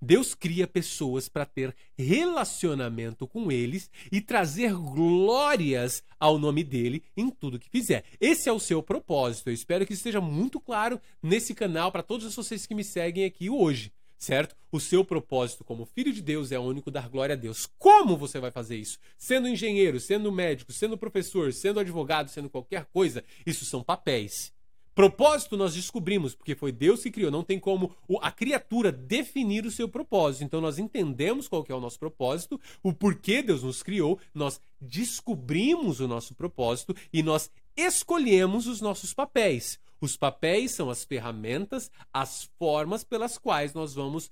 Deus 0.02 0.34
cria 0.34 0.66
pessoas 0.66 1.28
para 1.28 1.46
ter 1.46 1.76
relacionamento 1.98 3.28
com 3.28 3.52
eles 3.52 3.92
e 4.10 4.22
trazer 4.22 4.74
glórias 4.74 6.02
ao 6.18 6.40
nome 6.40 6.64
dele 6.64 7.04
em 7.18 7.30
tudo 7.30 7.60
que 7.60 7.70
fizer. 7.70 8.06
Esse 8.20 8.48
é 8.48 8.52
o 8.52 8.60
seu 8.60 8.82
propósito. 8.82 9.50
Eu 9.50 9.54
espero 9.54 9.86
que 9.86 9.94
esteja 9.94 10.22
muito 10.22 10.60
claro 10.60 11.02
nesse 11.22 11.54
canal 11.54 11.92
para 11.92 12.02
todos 12.02 12.34
vocês 12.34 12.66
que 12.66 12.74
me 12.74 12.84
seguem 12.84 13.26
aqui 13.26 13.50
hoje, 13.50 13.92
certo? 14.20 14.56
O 14.72 14.80
seu 14.80 15.04
propósito 15.04 15.64
como 15.64 15.86
filho 15.86 16.12
de 16.12 16.22
Deus 16.22 16.52
é 16.52 16.60
único 16.60 16.92
dar 16.92 17.10
glória 17.10 17.34
a 17.34 17.38
Deus. 17.38 17.68
Como 17.78 18.18
você 18.18 18.40
vai 18.40 18.52
fazer 18.52 18.78
isso? 18.78 19.00
Sendo 19.18 19.48
engenheiro, 19.48 20.00
sendo 20.00 20.32
médico, 20.32 20.74
sendo 20.74 20.98
professor, 20.98 21.52
sendo 21.54 21.80
advogado, 21.80 22.30
sendo 22.30 22.50
qualquer 22.50 22.86
coisa, 22.86 23.24
isso 23.46 23.66
são 23.66 23.82
papéis. 23.82 24.52
Propósito 24.94 25.56
nós 25.56 25.76
descobrimos, 25.76 26.36
porque 26.36 26.56
foi 26.56 26.74
Deus 26.74 27.02
que 27.02 27.10
criou. 27.10 27.32
Não 27.32 27.42
tem 27.42 27.58
como 27.58 27.96
a 28.22 28.32
criatura 28.34 28.92
definir 28.92 29.66
o 29.66 29.72
seu 29.72 29.88
propósito. 29.88 30.44
Então 30.44 30.60
nós 30.60 30.78
entendemos 30.78 31.48
qual 31.48 31.66
é 31.70 31.74
o 31.74 31.80
nosso 31.80 31.98
propósito, 31.98 32.60
o 32.84 32.92
porquê 32.92 33.42
Deus 33.42 33.64
nos 33.64 33.82
criou, 33.82 34.20
nós 34.34 34.60
descobrimos 34.82 36.02
o 36.02 36.08
nosso 36.08 36.36
propósito 36.36 36.94
e 37.14 37.24
nós 37.24 37.50
escolhemos 37.78 38.68
os 38.68 38.82
nossos 38.82 39.14
papéis. 39.14 39.80
Os 40.02 40.16
papéis 40.16 40.72
são 40.72 40.90
as 40.90 41.04
ferramentas, 41.04 41.92
as 42.14 42.50
formas 42.58 43.04
pelas 43.04 43.38
quais 43.38 43.74
nós 43.74 43.94
vamos 43.94 44.32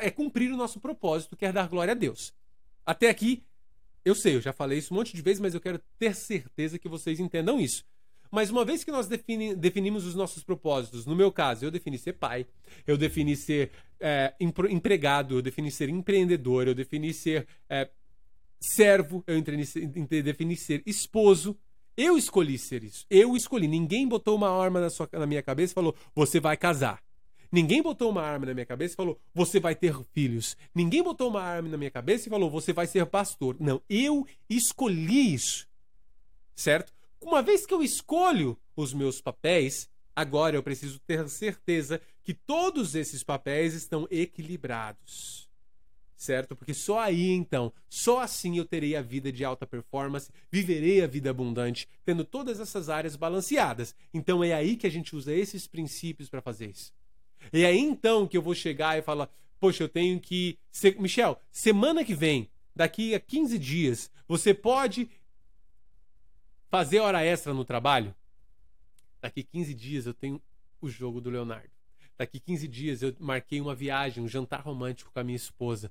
é, 0.00 0.10
cumprir 0.10 0.50
o 0.52 0.56
nosso 0.56 0.80
propósito, 0.80 1.36
que 1.36 1.44
é 1.44 1.52
dar 1.52 1.68
glória 1.68 1.92
a 1.92 1.96
Deus. 1.96 2.32
Até 2.84 3.08
aqui, 3.08 3.44
eu 4.04 4.14
sei, 4.14 4.36
eu 4.36 4.40
já 4.40 4.52
falei 4.52 4.78
isso 4.78 4.92
um 4.92 4.96
monte 4.96 5.14
de 5.14 5.22
vezes, 5.22 5.40
mas 5.40 5.54
eu 5.54 5.60
quero 5.60 5.80
ter 5.98 6.14
certeza 6.14 6.78
que 6.78 6.88
vocês 6.88 7.20
entendam 7.20 7.60
isso. 7.60 7.84
Mas 8.30 8.48
uma 8.48 8.64
vez 8.64 8.82
que 8.82 8.90
nós 8.90 9.06
defini, 9.06 9.54
definimos 9.54 10.06
os 10.06 10.14
nossos 10.14 10.42
propósitos, 10.42 11.04
no 11.04 11.14
meu 11.14 11.30
caso, 11.30 11.66
eu 11.66 11.70
defini 11.70 11.98
ser 11.98 12.14
pai, 12.14 12.46
eu 12.86 12.96
defini 12.96 13.36
ser 13.36 13.70
é, 14.00 14.34
empregado, 14.40 15.36
eu 15.36 15.42
defini 15.42 15.70
ser 15.70 15.90
empreendedor, 15.90 16.66
eu 16.66 16.74
defini 16.74 17.12
ser 17.12 17.46
é, 17.68 17.90
servo, 18.58 19.22
eu 19.26 19.38
defini 20.22 20.56
ser 20.56 20.82
esposo. 20.86 21.58
Eu 21.96 22.16
escolhi 22.16 22.58
ser 22.58 22.84
isso. 22.84 23.06
Eu 23.10 23.36
escolhi. 23.36 23.68
Ninguém 23.68 24.06
botou 24.08 24.36
uma 24.36 24.50
arma 24.50 24.80
na, 24.80 24.90
sua, 24.90 25.08
na 25.12 25.26
minha 25.26 25.42
cabeça 25.42 25.72
e 25.72 25.74
falou: 25.74 25.94
você 26.14 26.40
vai 26.40 26.56
casar. 26.56 27.02
Ninguém 27.50 27.82
botou 27.82 28.10
uma 28.10 28.22
arma 28.22 28.46
na 28.46 28.54
minha 28.54 28.64
cabeça 28.64 28.94
e 28.94 28.96
falou: 28.96 29.20
você 29.34 29.60
vai 29.60 29.74
ter 29.74 29.94
filhos. 30.12 30.56
Ninguém 30.74 31.02
botou 31.02 31.28
uma 31.28 31.42
arma 31.42 31.68
na 31.68 31.76
minha 31.76 31.90
cabeça 31.90 32.26
e 32.26 32.30
falou: 32.30 32.50
você 32.50 32.72
vai 32.72 32.86
ser 32.86 33.04
pastor. 33.06 33.56
Não, 33.60 33.82
eu 33.88 34.26
escolhi 34.48 35.34
isso. 35.34 35.68
Certo? 36.54 36.92
Uma 37.20 37.42
vez 37.42 37.66
que 37.66 37.74
eu 37.74 37.82
escolho 37.82 38.58
os 38.74 38.94
meus 38.94 39.20
papéis, 39.20 39.88
agora 40.16 40.56
eu 40.56 40.62
preciso 40.62 40.98
ter 41.00 41.28
certeza 41.28 42.00
que 42.24 42.32
todos 42.32 42.94
esses 42.94 43.22
papéis 43.22 43.74
estão 43.74 44.08
equilibrados. 44.10 45.48
Certo? 46.22 46.54
Porque 46.54 46.72
só 46.72 47.00
aí 47.00 47.32
então, 47.32 47.72
só 47.88 48.20
assim 48.20 48.56
eu 48.56 48.64
terei 48.64 48.94
a 48.94 49.02
vida 49.02 49.32
de 49.32 49.44
alta 49.44 49.66
performance, 49.66 50.30
viverei 50.52 51.02
a 51.02 51.06
vida 51.08 51.28
abundante, 51.30 51.88
tendo 52.04 52.24
todas 52.24 52.60
essas 52.60 52.88
áreas 52.88 53.16
balanceadas. 53.16 53.92
Então 54.14 54.44
é 54.44 54.52
aí 54.52 54.76
que 54.76 54.86
a 54.86 54.90
gente 54.90 55.16
usa 55.16 55.34
esses 55.34 55.66
princípios 55.66 56.30
para 56.30 56.40
fazer 56.40 56.70
isso. 56.70 56.94
E 57.52 57.64
é 57.64 57.74
então 57.74 58.28
que 58.28 58.36
eu 58.36 58.42
vou 58.42 58.54
chegar 58.54 58.96
e 58.96 59.02
falar: 59.02 59.28
Poxa, 59.58 59.82
eu 59.82 59.88
tenho 59.88 60.20
que. 60.20 60.56
Michel, 60.96 61.40
semana 61.50 62.04
que 62.04 62.14
vem, 62.14 62.48
daqui 62.72 63.16
a 63.16 63.18
15 63.18 63.58
dias, 63.58 64.08
você 64.28 64.54
pode 64.54 65.10
fazer 66.70 67.00
hora 67.00 67.24
extra 67.24 67.52
no 67.52 67.64
trabalho? 67.64 68.14
Daqui 69.20 69.42
15 69.42 69.74
dias 69.74 70.06
eu 70.06 70.14
tenho 70.14 70.40
o 70.80 70.88
jogo 70.88 71.20
do 71.20 71.30
Leonardo. 71.30 71.72
Daqui 72.16 72.38
15 72.38 72.68
dias 72.68 73.02
eu 73.02 73.12
marquei 73.18 73.60
uma 73.60 73.74
viagem, 73.74 74.22
um 74.22 74.28
jantar 74.28 74.60
romântico 74.60 75.10
com 75.10 75.18
a 75.18 75.24
minha 75.24 75.34
esposa. 75.34 75.90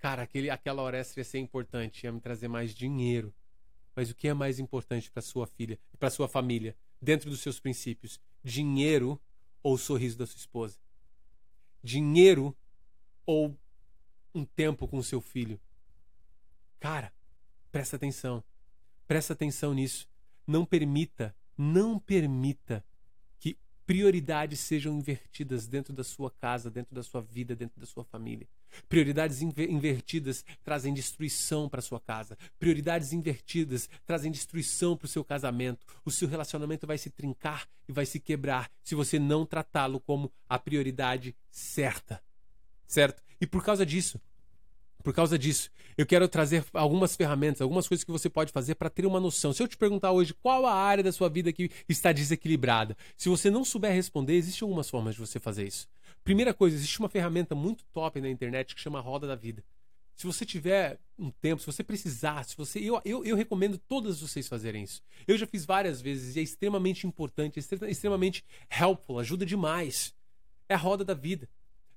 Cara, 0.00 0.22
aquele, 0.22 0.48
aquela 0.48 0.80
hora 0.80 0.96
ia 0.96 1.24
ser 1.24 1.38
importante, 1.38 2.04
ia 2.04 2.10
me 2.10 2.20
trazer 2.20 2.48
mais 2.48 2.74
dinheiro. 2.74 3.32
Mas 3.94 4.10
o 4.10 4.14
que 4.14 4.28
é 4.28 4.34
mais 4.34 4.58
importante 4.58 5.10
para 5.10 5.20
sua 5.20 5.46
filha, 5.46 5.78
para 5.98 6.08
sua 6.08 6.26
família, 6.26 6.74
dentro 7.00 7.28
dos 7.28 7.40
seus 7.40 7.60
princípios? 7.60 8.18
Dinheiro 8.42 9.20
ou 9.62 9.74
o 9.74 9.78
sorriso 9.78 10.16
da 10.16 10.26
sua 10.26 10.38
esposa? 10.38 10.78
Dinheiro 11.82 12.56
ou 13.26 13.54
um 14.34 14.42
tempo 14.42 14.88
com 14.88 14.96
o 14.96 15.04
seu 15.04 15.20
filho? 15.20 15.60
Cara, 16.78 17.12
presta 17.70 17.96
atenção. 17.96 18.42
Presta 19.06 19.34
atenção 19.34 19.74
nisso. 19.74 20.08
Não 20.46 20.64
permita, 20.64 21.36
não 21.58 21.98
permita 21.98 22.82
que 23.38 23.58
prioridades 23.84 24.60
sejam 24.60 24.96
invertidas 24.96 25.66
dentro 25.66 25.92
da 25.92 26.04
sua 26.04 26.30
casa, 26.30 26.70
dentro 26.70 26.94
da 26.94 27.02
sua 27.02 27.20
vida, 27.20 27.54
dentro 27.54 27.78
da 27.78 27.86
sua 27.86 28.02
família. 28.02 28.48
Prioridades 28.88 29.42
invertidas 29.42 30.44
trazem 30.62 30.92
destruição 30.92 31.68
para 31.68 31.80
sua 31.82 32.00
casa. 32.00 32.36
Prioridades 32.58 33.12
invertidas 33.12 33.88
trazem 34.06 34.30
destruição 34.30 34.96
para 34.96 35.06
o 35.06 35.08
seu 35.08 35.24
casamento. 35.24 35.86
O 36.04 36.10
seu 36.10 36.28
relacionamento 36.28 36.86
vai 36.86 36.98
se 36.98 37.10
trincar 37.10 37.68
e 37.88 37.92
vai 37.92 38.06
se 38.06 38.20
quebrar 38.20 38.70
se 38.82 38.94
você 38.94 39.18
não 39.18 39.44
tratá-lo 39.46 40.00
como 40.00 40.32
a 40.48 40.58
prioridade 40.58 41.34
certa. 41.50 42.22
Certo? 42.86 43.22
E 43.40 43.46
por 43.46 43.64
causa 43.64 43.86
disso, 43.86 44.20
por 45.02 45.14
causa 45.14 45.38
disso, 45.38 45.70
eu 45.96 46.06
quero 46.06 46.28
trazer 46.28 46.64
algumas 46.72 47.16
ferramentas, 47.16 47.62
algumas 47.62 47.88
coisas 47.88 48.04
que 48.04 48.10
você 48.10 48.28
pode 48.28 48.52
fazer 48.52 48.74
para 48.74 48.90
ter 48.90 49.06
uma 49.06 49.20
noção. 49.20 49.52
Se 49.52 49.62
eu 49.62 49.68
te 49.68 49.76
perguntar 49.76 50.12
hoje 50.12 50.34
qual 50.34 50.66
a 50.66 50.74
área 50.74 51.02
da 51.02 51.12
sua 51.12 51.28
vida 51.28 51.52
que 51.52 51.70
está 51.88 52.12
desequilibrada, 52.12 52.96
se 53.16 53.28
você 53.28 53.50
não 53.50 53.64
souber 53.64 53.92
responder, 53.92 54.34
existem 54.34 54.66
algumas 54.66 54.90
formas 54.90 55.14
de 55.14 55.20
você 55.20 55.38
fazer 55.38 55.66
isso. 55.66 55.88
Primeira 56.24 56.52
coisa, 56.52 56.76
existe 56.76 56.98
uma 56.98 57.08
ferramenta 57.08 57.54
muito 57.54 57.84
top 57.92 58.20
na 58.20 58.28
internet 58.28 58.74
que 58.74 58.80
chama 58.80 59.00
Roda 59.00 59.26
da 59.26 59.34
Vida. 59.34 59.64
Se 60.14 60.26
você 60.26 60.44
tiver 60.44 60.98
um 61.18 61.30
tempo, 61.30 61.60
se 61.60 61.66
você 61.66 61.82
precisar, 61.82 62.44
se 62.44 62.54
você, 62.54 62.78
eu, 62.78 63.00
eu, 63.04 63.24
eu 63.24 63.34
recomendo 63.34 63.78
todas 63.78 64.20
vocês 64.20 64.46
fazerem 64.46 64.84
isso. 64.84 65.02
Eu 65.26 65.38
já 65.38 65.46
fiz 65.46 65.64
várias 65.64 66.00
vezes 66.00 66.36
e 66.36 66.40
é 66.40 66.42
extremamente 66.42 67.06
importante, 67.06 67.58
é 67.58 67.90
extremamente 67.90 68.44
helpful, 68.70 69.18
ajuda 69.18 69.46
demais. 69.46 70.14
É 70.68 70.74
a 70.74 70.76
Roda 70.76 71.04
da 71.04 71.14
Vida. 71.14 71.48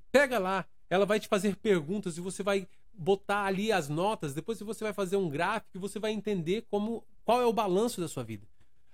Pega 0.10 0.40
lá, 0.40 0.66
ela 0.90 1.06
vai 1.06 1.20
te 1.20 1.28
fazer 1.28 1.58
perguntas 1.58 2.18
e 2.18 2.22
você 2.22 2.42
vai 2.42 2.66
botar 2.94 3.44
ali 3.44 3.72
as 3.72 3.90
notas, 3.90 4.34
depois 4.34 4.60
você 4.60 4.84
vai 4.84 4.94
fazer 4.94 5.18
um 5.18 5.30
gráfico 5.30 5.76
e 5.76 5.80
você 5.80 6.00
vai 6.00 6.12
entender 6.12 6.66
como 6.70 7.04
qual 7.26 7.42
é 7.42 7.46
o 7.46 7.52
balanço 7.52 8.00
da 8.00 8.08
sua 8.08 8.24
vida. 8.24 8.48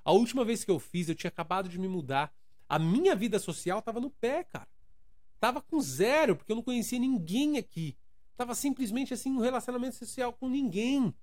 A 0.04 0.12
última 0.12 0.44
vez 0.44 0.64
que 0.64 0.72
eu 0.72 0.80
fiz, 0.80 1.08
eu 1.08 1.14
tinha 1.14 1.30
acabado 1.30 1.70
de 1.70 1.78
me 1.78 1.88
mudar. 1.88 2.34
A 2.68 2.80
minha 2.80 3.16
vida 3.16 3.38
social 3.38 3.80
estava 3.80 4.00
no 4.00 4.10
pé, 4.10 4.44
cara. 4.44 4.68
Tava 5.40 5.62
com 5.62 5.80
zero, 5.80 6.36
porque 6.36 6.52
eu 6.52 6.56
não 6.56 6.64
conhecia 6.64 7.00
ninguém 7.00 7.58
aqui. 7.58 7.96
Tava 8.36 8.56
simplesmente 8.56 9.14
assim, 9.14 9.32
um 9.32 9.40
relacionamento 9.40 9.96
social 9.96 10.34
com 10.34 10.50
ninguém. 10.50 11.14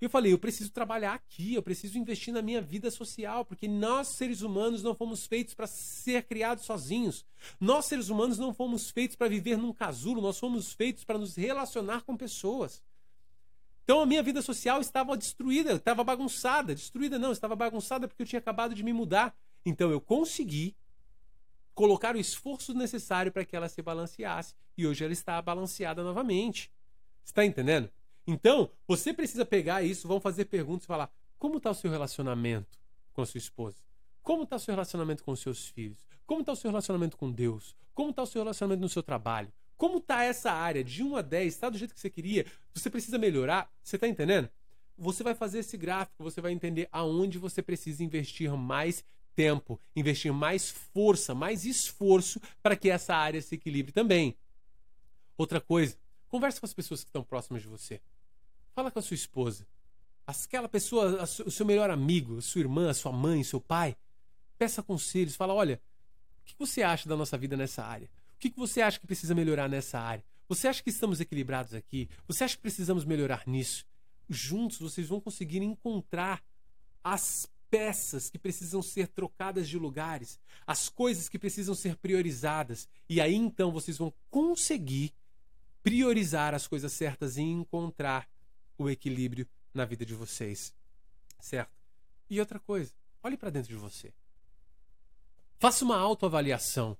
Eu 0.00 0.10
falei, 0.10 0.32
eu 0.32 0.38
preciso 0.38 0.72
trabalhar 0.72 1.14
aqui, 1.14 1.54
eu 1.54 1.62
preciso 1.62 1.96
investir 1.96 2.34
na 2.34 2.42
minha 2.42 2.60
vida 2.60 2.90
social, 2.90 3.44
porque 3.44 3.68
nós, 3.68 4.08
seres 4.08 4.42
humanos, 4.42 4.82
não 4.82 4.96
fomos 4.96 5.26
feitos 5.26 5.54
para 5.54 5.68
ser 5.68 6.24
criados 6.24 6.64
sozinhos. 6.64 7.24
Nós, 7.60 7.86
seres 7.86 8.08
humanos, 8.08 8.36
não 8.36 8.52
fomos 8.52 8.90
feitos 8.90 9.14
para 9.14 9.28
viver 9.28 9.56
num 9.56 9.72
casulo, 9.72 10.20
nós 10.20 10.38
fomos 10.38 10.72
feitos 10.72 11.04
para 11.04 11.18
nos 11.18 11.36
relacionar 11.36 12.02
com 12.02 12.16
pessoas. 12.16 12.82
Então 13.84 14.00
a 14.00 14.06
minha 14.06 14.22
vida 14.22 14.40
social 14.42 14.80
estava 14.80 15.16
destruída, 15.16 15.74
estava 15.74 16.02
bagunçada. 16.04 16.74
Destruída 16.74 17.18
não, 17.18 17.32
estava 17.32 17.54
bagunçada 17.54 18.06
porque 18.06 18.22
eu 18.22 18.26
tinha 18.26 18.38
acabado 18.38 18.74
de 18.74 18.82
me 18.82 18.92
mudar. 18.92 19.36
Então 19.64 19.90
eu 19.90 20.00
consegui 20.00 20.74
colocar 21.74 22.16
o 22.16 22.18
esforço 22.18 22.74
necessário 22.74 23.32
para 23.32 23.44
que 23.44 23.56
ela 23.56 23.68
se 23.68 23.82
balanceasse. 23.82 24.54
E 24.76 24.86
hoje 24.86 25.04
ela 25.04 25.12
está 25.12 25.40
balanceada 25.40 26.02
novamente. 26.02 26.70
Está 27.24 27.44
entendendo? 27.44 27.90
Então, 28.26 28.70
você 28.86 29.12
precisa 29.12 29.44
pegar 29.44 29.82
isso, 29.82 30.06
vão 30.06 30.20
fazer 30.20 30.44
perguntas 30.46 30.84
e 30.84 30.86
falar: 30.86 31.10
como 31.38 31.56
está 31.56 31.70
o 31.70 31.74
seu 31.74 31.90
relacionamento 31.90 32.78
com 33.12 33.22
a 33.22 33.26
sua 33.26 33.38
esposa? 33.38 33.76
Como 34.22 34.44
está 34.44 34.56
o 34.56 34.60
seu 34.60 34.72
relacionamento 34.72 35.24
com 35.24 35.32
os 35.32 35.40
seus 35.40 35.68
filhos? 35.68 35.98
Como 36.24 36.40
está 36.40 36.52
o 36.52 36.56
seu 36.56 36.70
relacionamento 36.70 37.16
com 37.16 37.30
Deus? 37.30 37.76
Como 37.92 38.10
está 38.10 38.22
o 38.22 38.26
seu 38.26 38.42
relacionamento 38.42 38.80
no 38.80 38.88
seu 38.88 39.02
trabalho? 39.02 39.52
Como 39.76 39.98
está 39.98 40.22
essa 40.22 40.52
área 40.52 40.84
de 40.84 41.02
1 41.02 41.16
a 41.16 41.22
10? 41.22 41.52
Está 41.52 41.68
do 41.68 41.76
jeito 41.76 41.92
que 41.92 42.00
você 42.00 42.08
queria? 42.08 42.46
Você 42.72 42.88
precisa 42.88 43.18
melhorar? 43.18 43.68
Você 43.82 43.96
está 43.96 44.06
entendendo? 44.06 44.48
Você 44.96 45.24
vai 45.24 45.34
fazer 45.34 45.58
esse 45.58 45.76
gráfico, 45.76 46.22
você 46.22 46.40
vai 46.40 46.52
entender 46.52 46.88
aonde 46.92 47.38
você 47.38 47.60
precisa 47.60 48.04
investir 48.04 48.48
mais 48.56 49.04
tempo, 49.34 49.80
investir 49.94 50.32
mais 50.32 50.70
força, 50.70 51.34
mais 51.34 51.64
esforço 51.64 52.40
para 52.62 52.76
que 52.76 52.90
essa 52.90 53.14
área 53.14 53.40
se 53.40 53.54
equilibre 53.54 53.92
também. 53.92 54.36
Outra 55.36 55.60
coisa, 55.60 55.96
converse 56.28 56.60
com 56.60 56.66
as 56.66 56.74
pessoas 56.74 57.02
que 57.02 57.08
estão 57.08 57.24
próximas 57.24 57.62
de 57.62 57.68
você. 57.68 58.00
Fala 58.74 58.90
com 58.90 58.98
a 58.98 59.02
sua 59.02 59.14
esposa. 59.14 59.66
Aquela 60.26 60.68
pessoa, 60.68 61.24
o 61.44 61.50
seu 61.50 61.66
melhor 61.66 61.90
amigo, 61.90 62.40
sua 62.40 62.60
irmã, 62.60 62.92
sua 62.94 63.12
mãe, 63.12 63.42
seu 63.42 63.60
pai. 63.60 63.96
Peça 64.56 64.82
conselhos. 64.82 65.34
Fala: 65.34 65.52
olha, 65.52 65.80
o 66.40 66.44
que 66.44 66.54
você 66.58 66.82
acha 66.82 67.08
da 67.08 67.16
nossa 67.16 67.36
vida 67.36 67.56
nessa 67.56 67.84
área? 67.84 68.08
O 68.34 68.38
que 68.38 68.52
você 68.56 68.80
acha 68.80 68.98
que 68.98 69.06
precisa 69.06 69.34
melhorar 69.34 69.68
nessa 69.68 69.98
área? 69.98 70.24
Você 70.48 70.68
acha 70.68 70.82
que 70.82 70.90
estamos 70.90 71.20
equilibrados 71.20 71.74
aqui? 71.74 72.08
Você 72.26 72.44
acha 72.44 72.56
que 72.56 72.62
precisamos 72.62 73.04
melhorar 73.04 73.44
nisso? 73.46 73.86
Juntos 74.28 74.78
vocês 74.78 75.08
vão 75.08 75.20
conseguir 75.20 75.62
encontrar 75.62 76.42
as 77.02 77.50
peças 77.72 78.28
que 78.28 78.38
precisam 78.38 78.82
ser 78.82 79.08
trocadas 79.08 79.66
de 79.66 79.78
lugares, 79.78 80.38
as 80.66 80.90
coisas 80.90 81.26
que 81.26 81.38
precisam 81.38 81.74
ser 81.74 81.96
priorizadas. 81.96 82.86
E 83.08 83.18
aí 83.18 83.34
então 83.34 83.72
vocês 83.72 83.96
vão 83.96 84.12
conseguir 84.28 85.14
priorizar 85.82 86.54
as 86.54 86.66
coisas 86.66 86.92
certas 86.92 87.38
e 87.38 87.40
encontrar 87.40 88.28
o 88.76 88.90
equilíbrio 88.90 89.48
na 89.72 89.86
vida 89.86 90.04
de 90.04 90.14
vocês. 90.14 90.74
Certo? 91.40 91.72
E 92.28 92.38
outra 92.38 92.60
coisa, 92.60 92.92
olhe 93.22 93.38
para 93.38 93.48
dentro 93.48 93.70
de 93.70 93.76
você. 93.76 94.12
Faça 95.58 95.82
uma 95.82 95.96
autoavaliação. 95.96 96.94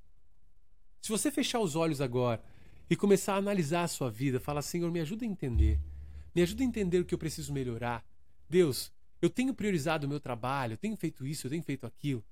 Se 1.02 1.10
você 1.10 1.30
fechar 1.30 1.60
os 1.60 1.76
olhos 1.76 2.00
agora 2.00 2.42
e 2.88 2.96
começar 2.96 3.34
a 3.34 3.36
analisar 3.36 3.82
a 3.82 3.88
sua 3.88 4.10
vida, 4.10 4.40
fala: 4.40 4.62
Senhor, 4.62 4.90
me 4.90 5.00
ajuda 5.00 5.26
a 5.26 5.28
entender. 5.28 5.78
Me 6.34 6.40
ajuda 6.40 6.62
a 6.62 6.66
entender 6.66 6.98
o 6.98 7.04
que 7.04 7.14
eu 7.14 7.18
preciso 7.18 7.52
melhorar. 7.52 8.02
Deus, 8.48 8.90
eu 9.22 9.30
tenho 9.30 9.54
priorizado 9.54 10.06
o 10.06 10.10
meu 10.10 10.18
trabalho, 10.18 10.74
eu 10.74 10.76
tenho 10.76 10.96
feito 10.96 11.24
isso, 11.24 11.46
eu 11.46 11.50
tenho 11.50 11.62
feito 11.62 11.86
aquilo. 11.86 12.24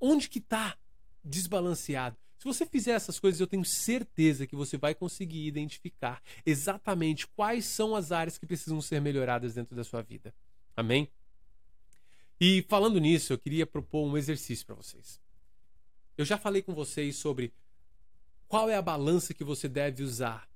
Onde 0.00 0.28
que 0.28 0.38
está 0.38 0.76
desbalanceado? 1.22 2.16
Se 2.38 2.44
você 2.44 2.64
fizer 2.64 2.92
essas 2.92 3.20
coisas, 3.20 3.38
eu 3.38 3.46
tenho 3.46 3.64
certeza 3.66 4.46
que 4.46 4.56
você 4.56 4.78
vai 4.78 4.94
conseguir 4.94 5.46
identificar 5.46 6.22
exatamente 6.46 7.26
quais 7.26 7.66
são 7.66 7.94
as 7.94 8.10
áreas 8.10 8.38
que 8.38 8.46
precisam 8.46 8.80
ser 8.80 8.98
melhoradas 8.98 9.52
dentro 9.54 9.76
da 9.76 9.84
sua 9.84 10.00
vida. 10.00 10.34
Amém? 10.74 11.06
E 12.40 12.62
falando 12.62 12.98
nisso, 12.98 13.34
eu 13.34 13.38
queria 13.38 13.66
propor 13.66 14.06
um 14.06 14.16
exercício 14.16 14.64
para 14.64 14.74
vocês. 14.74 15.20
Eu 16.16 16.24
já 16.24 16.38
falei 16.38 16.62
com 16.62 16.72
vocês 16.72 17.16
sobre 17.16 17.52
qual 18.48 18.70
é 18.70 18.76
a 18.76 18.82
balança 18.82 19.34
que 19.34 19.44
você 19.44 19.68
deve 19.68 20.02
usar 20.02 20.48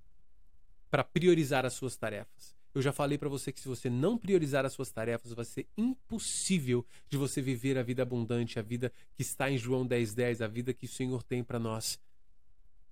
para 0.90 1.05
priorizar 1.05 1.66
as 1.66 1.75
suas 1.75 1.94
tarefas. 1.94 2.54
Eu 2.75 2.83
já 2.83 2.93
falei 2.93 3.17
para 3.17 3.29
você 3.29 3.53
que 3.53 3.61
se 3.61 3.69
você 3.69 3.89
não 3.89 4.19
priorizar 4.19 4.67
as 4.67 4.73
suas 4.73 4.91
tarefas, 4.91 5.33
vai 5.33 5.45
ser 5.45 5.67
impossível 5.77 6.85
de 7.09 7.17
você 7.17 7.41
viver 7.41 7.79
a 7.79 7.83
vida 7.83 8.03
abundante, 8.03 8.59
a 8.59 8.63
vida 8.63 8.93
que 9.15 9.23
está 9.23 9.49
em 9.49 9.57
João 9.57 9.87
10:10, 9.87 10.15
10, 10.15 10.43
a 10.43 10.49
vida 10.49 10.75
que 10.75 10.87
o 10.87 10.89
Senhor 10.89 11.23
tem 11.23 11.45
para 11.45 11.59
nós. 11.59 12.01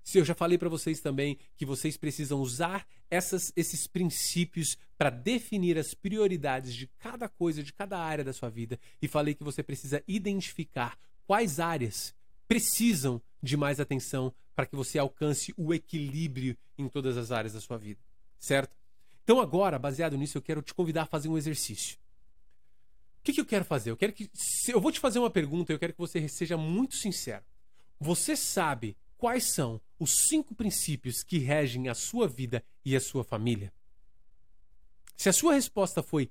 Se 0.05 0.18
eu 0.18 0.25
já 0.25 0.35
falei 0.35 0.59
para 0.59 0.68
vocês 0.68 1.01
também 1.01 1.38
que 1.57 1.64
vocês 1.64 1.97
precisam 1.97 2.40
usar 2.40 2.87
essas, 3.11 3.53
esses 3.57 3.87
princípios 3.87 4.77
para 4.97 5.11
definir 5.11 5.79
as 5.79 5.95
prioridades 5.95 6.75
de 6.75 6.87
cada 6.99 7.29
coisa, 7.29 7.62
de 7.62 7.73
cada 7.73 7.99
área 7.99 8.25
da 8.25 8.33
sua 8.33 8.49
vida, 8.49 8.79
e 9.01 9.09
falei 9.09 9.35
que 9.35 9.45
você 9.45 9.62
precisa 9.62 10.03
identificar 10.07 10.99
quais 11.27 11.61
áreas 11.61 12.14
precisam 12.49 13.23
de 13.42 13.57
mais 13.57 13.81
atenção 13.81 14.33
para 14.55 14.66
que 14.66 14.77
você 14.77 14.99
alcance 14.99 15.55
o 15.57 15.73
equilíbrio 15.73 16.57
em 16.77 16.88
todas 16.88 17.16
as 17.16 17.31
áreas 17.31 17.55
da 17.55 17.61
sua 17.61 17.79
vida, 17.79 18.01
certo? 18.38 18.77
Então 19.24 19.40
agora, 19.40 19.78
baseado 19.78 20.16
nisso, 20.16 20.37
eu 20.37 20.42
quero 20.42 20.62
te 20.62 20.74
convidar 20.74 21.02
a 21.02 21.06
fazer 21.06 21.28
um 21.28 21.38
exercício. 21.38 21.96
O 23.20 23.24
que, 23.24 23.32
que 23.32 23.40
eu 23.40 23.46
quero 23.46 23.64
fazer? 23.64 23.90
Eu 23.90 23.96
quero 23.96 24.12
que. 24.12 24.30
Eu 24.68 24.80
vou 24.80 24.90
te 24.90 24.98
fazer 24.98 25.18
uma 25.18 25.30
pergunta, 25.30 25.72
eu 25.72 25.78
quero 25.78 25.92
que 25.92 25.98
você 25.98 26.28
seja 26.28 26.56
muito 26.56 26.96
sincero. 26.96 27.44
Você 28.00 28.37
sabe 28.37 28.96
quais 29.16 29.44
são 29.44 29.80
os 29.96 30.26
cinco 30.26 30.54
princípios 30.54 31.22
que 31.22 31.38
regem 31.38 31.88
a 31.88 31.94
sua 31.94 32.26
vida 32.26 32.64
e 32.85 32.96
a 32.96 33.00
sua 33.00 33.22
família? 33.22 33.72
Se 35.16 35.28
a 35.28 35.32
sua 35.32 35.54
resposta 35.54 36.02
foi, 36.02 36.28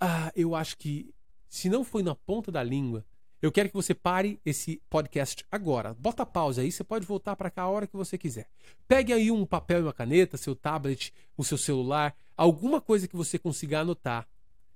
ah, 0.00 0.32
eu 0.34 0.56
acho 0.56 0.76
que 0.76 1.14
se 1.48 1.68
não 1.68 1.84
foi 1.84 2.02
na 2.02 2.16
ponta 2.16 2.50
da 2.50 2.62
língua, 2.62 3.06
eu 3.42 3.50
quero 3.50 3.70
que 3.70 3.74
você 3.74 3.94
pare 3.94 4.38
esse 4.44 4.82
podcast 4.90 5.46
agora. 5.50 5.94
Bota 5.94 6.26
pausa 6.26 6.60
aí, 6.60 6.70
você 6.70 6.84
pode 6.84 7.06
voltar 7.06 7.34
para 7.36 7.50
cá 7.50 7.62
a 7.62 7.68
hora 7.68 7.86
que 7.86 7.96
você 7.96 8.18
quiser. 8.18 8.48
Pegue 8.86 9.12
aí 9.12 9.30
um 9.30 9.46
papel 9.46 9.80
e 9.80 9.82
uma 9.82 9.92
caneta, 9.94 10.36
seu 10.36 10.54
tablet, 10.54 11.12
o 11.36 11.44
seu 11.44 11.56
celular, 11.56 12.14
alguma 12.36 12.80
coisa 12.80 13.08
que 13.08 13.16
você 13.16 13.38
consiga 13.38 13.80
anotar. 13.80 14.28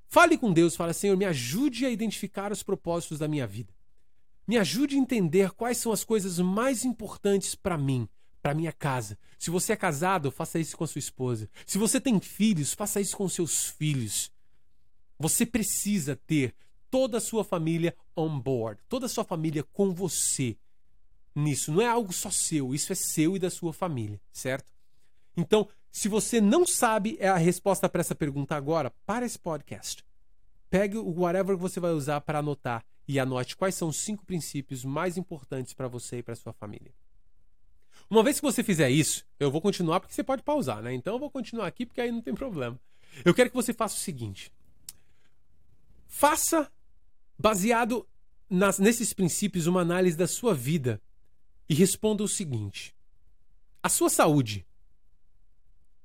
Fale 0.09 0.38
com 0.38 0.53
Deus, 0.53 0.77
fala: 0.77 0.94
Senhor, 0.94 1.16
me 1.16 1.27
ajude 1.27 1.85
a 1.85 1.90
identificar 1.90 2.53
os 2.53 2.62
propósitos 2.62 3.18
da 3.18 3.29
minha 3.29 3.46
vida. 3.46 3.74
Me 4.46 4.57
ajude 4.57 4.96
a 4.96 4.98
entender 4.98 5.50
quais 5.50 5.79
são 5.79 5.92
as 5.92 6.05
coisas 6.05 6.38
mais 6.38 6.85
importantes 6.85 7.55
para 7.55 7.77
mim, 7.77 8.09
para 8.42 8.55
minha 8.55 8.72
casa. 8.72 9.18
Se 9.38 9.50
você 9.50 9.72
é 9.72 9.77
casado, 9.77 10.31
faça 10.31 10.59
isso 10.59 10.77
com 10.77 10.85
a 10.85 10.87
sua 10.87 10.98
esposa. 10.98 11.50
Se 11.66 11.79
você 11.79 12.00
tem 12.00 12.18
filhos, 12.20 12.72
faça 12.72 13.00
isso 13.00 13.16
com 13.16 13.29
seus 13.29 13.66
filhos. 13.66 14.31
Você 15.18 15.46
precisa 15.46 16.16
ter 16.27 16.55
toda 16.94 17.18
a 17.18 17.20
sua 17.20 17.42
família 17.42 17.92
on 18.16 18.38
board, 18.38 18.80
toda 18.88 19.07
a 19.07 19.09
sua 19.09 19.24
família 19.24 19.64
com 19.64 19.92
você 19.92 20.57
nisso. 21.35 21.72
Não 21.72 21.83
é 21.83 21.88
algo 21.88 22.12
só 22.12 22.30
seu, 22.30 22.72
isso 22.72 22.92
é 22.92 22.94
seu 22.94 23.35
e 23.35 23.38
da 23.40 23.50
sua 23.50 23.72
família, 23.72 24.20
certo? 24.33 24.72
Então, 25.37 25.68
se 25.90 26.09
você 26.09 26.40
não 26.40 26.64
sabe 26.64 27.20
a 27.20 27.37
resposta 27.37 27.88
para 27.88 28.00
essa 28.00 28.14
pergunta 28.14 28.54
agora, 28.54 28.92
para 29.04 29.26
esse 29.26 29.37
podcast. 29.37 30.04
Pegue 30.70 30.96
o 30.96 31.22
whatever 31.22 31.57
que 31.57 31.62
você 31.62 31.80
vai 31.80 31.90
usar 31.90 32.20
para 32.20 32.38
anotar 32.38 32.85
e 33.09 33.18
anote 33.18 33.57
quais 33.57 33.74
são 33.74 33.88
os 33.88 33.96
cinco 33.96 34.24
princípios 34.24 34.85
mais 34.85 35.16
importantes 35.16 35.74
para 35.74 35.88
você 35.88 36.18
e 36.18 36.22
para 36.22 36.37
sua 36.37 36.52
família. 36.52 36.94
Uma 38.09 38.22
vez 38.22 38.38
que 38.38 38.46
você 38.46 38.62
fizer 38.62 38.90
isso, 38.90 39.26
eu 39.40 39.50
vou 39.50 39.61
continuar 39.61 39.98
porque 39.98 40.14
você 40.14 40.22
pode 40.22 40.44
pausar, 40.44 40.80
né? 40.80 40.94
Então 40.94 41.14
eu 41.14 41.18
vou 41.18 41.28
continuar 41.28 41.66
aqui 41.66 41.85
porque 41.85 42.00
aí 42.00 42.12
não 42.12 42.22
tem 42.22 42.37
problema. 42.37 42.78
Eu 43.24 43.35
quero 43.35 43.50
que 43.50 43.57
você 43.57 43.72
faça 43.72 43.96
o 43.96 44.00
seguinte: 44.00 44.52
faça 46.07 46.70
baseado 47.38 48.06
nas, 48.48 48.78
nesses 48.78 49.12
princípios, 49.12 49.66
uma 49.66 49.80
análise 49.80 50.16
da 50.16 50.26
sua 50.26 50.54
vida 50.54 51.00
e 51.68 51.74
responda 51.74 52.22
o 52.22 52.28
seguinte: 52.28 52.94
a 53.82 53.88
sua 53.88 54.08
saúde 54.08 54.66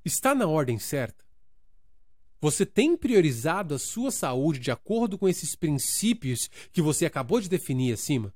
está 0.03 0.33
na 0.33 0.47
ordem 0.47 0.79
certa? 0.79 1.23
Você 2.41 2.65
tem 2.65 2.95
priorizado 2.95 3.75
a 3.75 3.79
sua 3.79 4.11
saúde 4.11 4.59
de 4.59 4.71
acordo 4.71 5.17
com 5.17 5.27
esses 5.27 5.55
princípios 5.55 6.49
que 6.71 6.81
você 6.81 7.05
acabou 7.05 7.41
de 7.41 7.49
definir 7.49 7.93
acima? 7.93 8.33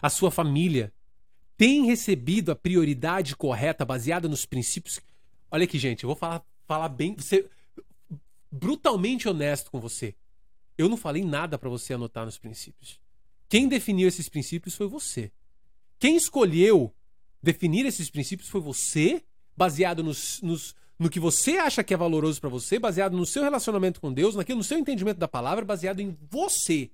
A 0.00 0.08
sua 0.08 0.30
família 0.30 0.92
tem 1.56 1.84
recebido 1.84 2.50
a 2.50 2.56
prioridade 2.56 3.36
correta 3.36 3.84
baseada 3.84 4.28
nos 4.28 4.46
princípios? 4.46 5.00
Olha 5.50 5.64
aqui, 5.64 5.78
gente, 5.78 6.04
eu 6.04 6.08
vou 6.08 6.16
falar, 6.16 6.42
falar 6.66 6.88
bem, 6.88 7.18
ser 7.18 7.50
brutalmente 8.50 9.28
honesto 9.28 9.70
com 9.70 9.80
você. 9.80 10.14
Eu 10.78 10.88
não 10.88 10.96
falei 10.96 11.24
nada 11.24 11.58
para 11.58 11.68
você 11.68 11.92
anotar 11.92 12.24
nos 12.24 12.38
princípios. 12.38 13.00
Quem 13.48 13.68
definiu 13.68 14.06
esses 14.06 14.28
princípios 14.28 14.76
foi 14.76 14.86
você. 14.86 15.32
Quem 15.98 16.16
escolheu 16.16 16.94
definir 17.42 17.84
esses 17.84 18.08
princípios 18.08 18.48
foi 18.48 18.60
você, 18.60 19.24
baseado 19.56 20.04
nos, 20.04 20.40
nos, 20.40 20.76
no 20.96 21.10
que 21.10 21.18
você 21.18 21.56
acha 21.56 21.82
que 21.82 21.92
é 21.92 21.96
valoroso 21.96 22.40
para 22.40 22.48
você, 22.48 22.78
baseado 22.78 23.16
no 23.16 23.26
seu 23.26 23.42
relacionamento 23.42 24.00
com 24.00 24.12
Deus, 24.12 24.36
naquilo, 24.36 24.58
no 24.58 24.64
seu 24.64 24.78
entendimento 24.78 25.18
da 25.18 25.26
palavra, 25.26 25.64
baseado 25.64 25.98
em 25.98 26.16
você. 26.30 26.90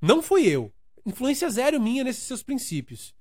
Não 0.00 0.22
foi 0.22 0.46
eu. 0.46 0.70
Influência 1.06 1.48
zero 1.48 1.80
minha 1.80 2.04
nesses 2.04 2.24
seus 2.24 2.42
princípios. 2.42 3.14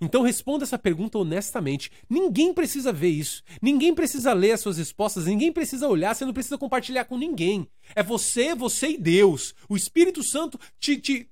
Então 0.00 0.22
responda 0.22 0.64
essa 0.64 0.78
pergunta 0.78 1.18
honestamente. 1.18 1.90
Ninguém 2.08 2.52
precisa 2.52 2.92
ver 2.92 3.10
isso. 3.10 3.42
Ninguém 3.62 3.94
precisa 3.94 4.32
ler 4.32 4.52
as 4.52 4.60
suas 4.60 4.76
respostas. 4.76 5.26
Ninguém 5.26 5.52
precisa 5.52 5.88
olhar. 5.88 6.14
Você 6.14 6.24
não 6.24 6.32
precisa 6.32 6.58
compartilhar 6.58 7.04
com 7.04 7.16
ninguém. 7.16 7.68
É 7.94 8.02
você, 8.02 8.54
você 8.54 8.90
e 8.90 8.98
Deus. 8.98 9.54
O 9.68 9.76
Espírito 9.76 10.22
Santo 10.22 10.58
te, 10.78 10.96
te 10.98 11.30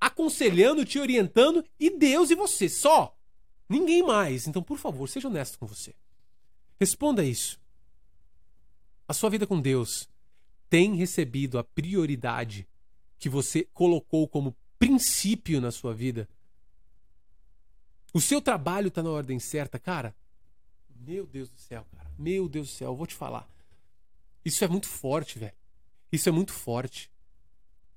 aconselhando, 0.00 0.84
te 0.84 0.98
orientando 0.98 1.64
e 1.78 1.90
Deus 1.90 2.30
e 2.30 2.34
você. 2.34 2.68
Só. 2.68 3.16
Ninguém 3.68 4.02
mais. 4.02 4.46
Então, 4.46 4.62
por 4.62 4.78
favor, 4.78 5.08
seja 5.08 5.28
honesto 5.28 5.58
com 5.58 5.66
você. 5.66 5.94
Responda 6.78 7.24
isso. 7.24 7.60
A 9.06 9.12
sua 9.12 9.30
vida 9.30 9.46
com 9.46 9.60
Deus 9.60 10.08
tem 10.68 10.94
recebido 10.94 11.58
a 11.58 11.64
prioridade 11.64 12.66
que 13.18 13.28
você 13.28 13.68
colocou 13.74 14.26
como 14.26 14.56
princípio 14.78 15.60
na 15.60 15.70
sua 15.70 15.94
vida? 15.94 16.28
O 18.12 18.20
seu 18.20 18.40
trabalho 18.40 18.88
está 18.88 19.02
na 19.02 19.10
ordem 19.10 19.38
certa, 19.38 19.78
cara? 19.78 20.14
Meu 21.06 21.26
Deus 21.26 21.48
do 21.48 21.58
céu, 21.58 21.86
cara. 21.96 22.10
Meu 22.18 22.48
Deus 22.48 22.68
do 22.68 22.72
céu, 22.72 22.90
eu 22.90 22.96
vou 22.96 23.06
te 23.06 23.14
falar. 23.14 23.48
Isso 24.44 24.64
é 24.64 24.68
muito 24.68 24.88
forte, 24.88 25.38
velho. 25.38 25.54
Isso 26.10 26.28
é 26.28 26.32
muito 26.32 26.52
forte. 26.52 27.10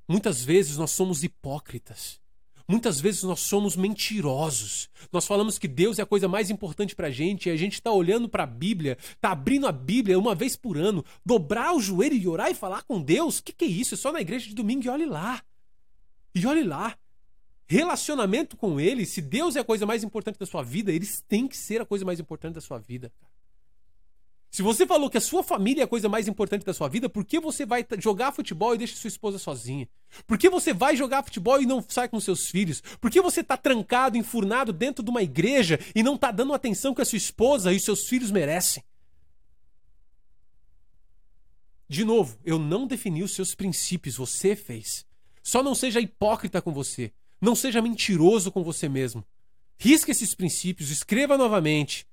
Muitas 0.07 0.43
vezes 0.43 0.77
nós 0.77 0.91
somos 0.91 1.23
hipócritas. 1.23 2.21
Muitas 2.67 3.01
vezes 3.01 3.23
nós 3.23 3.39
somos 3.39 3.75
mentirosos. 3.75 4.89
Nós 5.11 5.25
falamos 5.25 5.57
que 5.57 5.67
Deus 5.67 5.99
é 5.99 6.03
a 6.03 6.05
coisa 6.05 6.27
mais 6.27 6.49
importante 6.49 6.95
pra 6.95 7.09
gente 7.09 7.49
e 7.49 7.51
a 7.51 7.57
gente 7.57 7.81
tá 7.81 7.91
olhando 7.91 8.29
pra 8.29 8.45
Bíblia, 8.45 8.97
tá 9.19 9.31
abrindo 9.31 9.67
a 9.67 9.71
Bíblia 9.71 10.17
uma 10.17 10.35
vez 10.35 10.55
por 10.55 10.77
ano, 10.77 11.03
dobrar 11.25 11.75
o 11.75 11.81
joelho 11.81 12.15
e 12.15 12.27
orar 12.27 12.51
e 12.51 12.55
falar 12.55 12.83
com 12.83 13.01
Deus. 13.01 13.41
Que, 13.41 13.51
que 13.51 13.65
é 13.65 13.67
isso? 13.67 13.95
É 13.95 13.97
só 13.97 14.11
na 14.11 14.21
igreja 14.21 14.47
de 14.47 14.55
domingo 14.55 14.85
e 14.85 14.89
olhe 14.89 15.05
lá. 15.05 15.43
E 16.35 16.45
olhe 16.45 16.63
lá 16.63 16.97
relacionamento 17.67 18.57
com 18.57 18.79
ele, 18.79 19.05
se 19.05 19.21
Deus 19.21 19.55
é 19.55 19.59
a 19.59 19.63
coisa 19.63 19.85
mais 19.85 20.03
importante 20.03 20.39
da 20.39 20.45
sua 20.45 20.63
vida, 20.63 20.91
eles 20.91 21.23
têm 21.27 21.47
que 21.47 21.57
ser 21.57 21.81
a 21.81 21.85
coisa 21.85 22.05
mais 22.05 22.19
importante 22.19 22.55
da 22.55 22.61
sua 22.61 22.77
vida. 22.77 23.11
Se 24.53 24.61
você 24.61 24.85
falou 24.85 25.09
que 25.09 25.17
a 25.17 25.21
sua 25.21 25.41
família 25.41 25.81
é 25.81 25.83
a 25.85 25.87
coisa 25.87 26.07
mais 26.07 26.27
importante 26.27 26.63
da 26.63 26.75
sua 26.75 26.87
vida, 26.87 27.09
por 27.09 27.25
que 27.25 27.39
você 27.39 27.65
vai 27.65 27.83
jogar 27.97 28.31
futebol 28.31 28.75
e 28.75 28.77
deixa 28.77 28.95
sua 28.95 29.07
esposa 29.07 29.39
sozinha? 29.39 29.89
Por 30.27 30.37
que 30.37 30.47
você 30.47 30.71
vai 30.71 30.95
jogar 30.95 31.23
futebol 31.23 31.59
e 31.59 31.65
não 31.65 31.83
sai 31.87 32.07
com 32.07 32.19
seus 32.19 32.51
filhos? 32.51 32.79
Por 33.01 33.09
que 33.09 33.19
você 33.19 33.39
está 33.39 33.57
trancado, 33.57 34.15
enfurnado 34.15 34.71
dentro 34.71 35.03
de 35.03 35.09
uma 35.09 35.23
igreja 35.23 35.79
e 35.95 36.03
não 36.03 36.13
está 36.13 36.29
dando 36.29 36.53
a 36.53 36.55
atenção 36.55 36.93
que 36.93 37.01
a 37.01 37.05
sua 37.05 37.17
esposa 37.17 37.73
e 37.73 37.79
seus 37.79 38.07
filhos 38.07 38.29
merecem? 38.29 38.83
De 41.89 42.05
novo, 42.05 42.37
eu 42.45 42.59
não 42.59 42.85
defini 42.85 43.23
os 43.23 43.33
seus 43.33 43.55
princípios, 43.55 44.17
você 44.17 44.55
fez. 44.55 45.03
Só 45.41 45.63
não 45.63 45.73
seja 45.73 45.99
hipócrita 45.99 46.61
com 46.61 46.71
você. 46.71 47.11
Não 47.43 47.55
seja 47.55 47.81
mentiroso 47.81 48.49
com 48.49 48.63
você 48.63 48.87
mesmo. 48.87 49.21
Risque 49.77 50.11
esses 50.11 50.33
princípios, 50.33 50.89
escreva 50.89 51.37
novamente. 51.37 52.07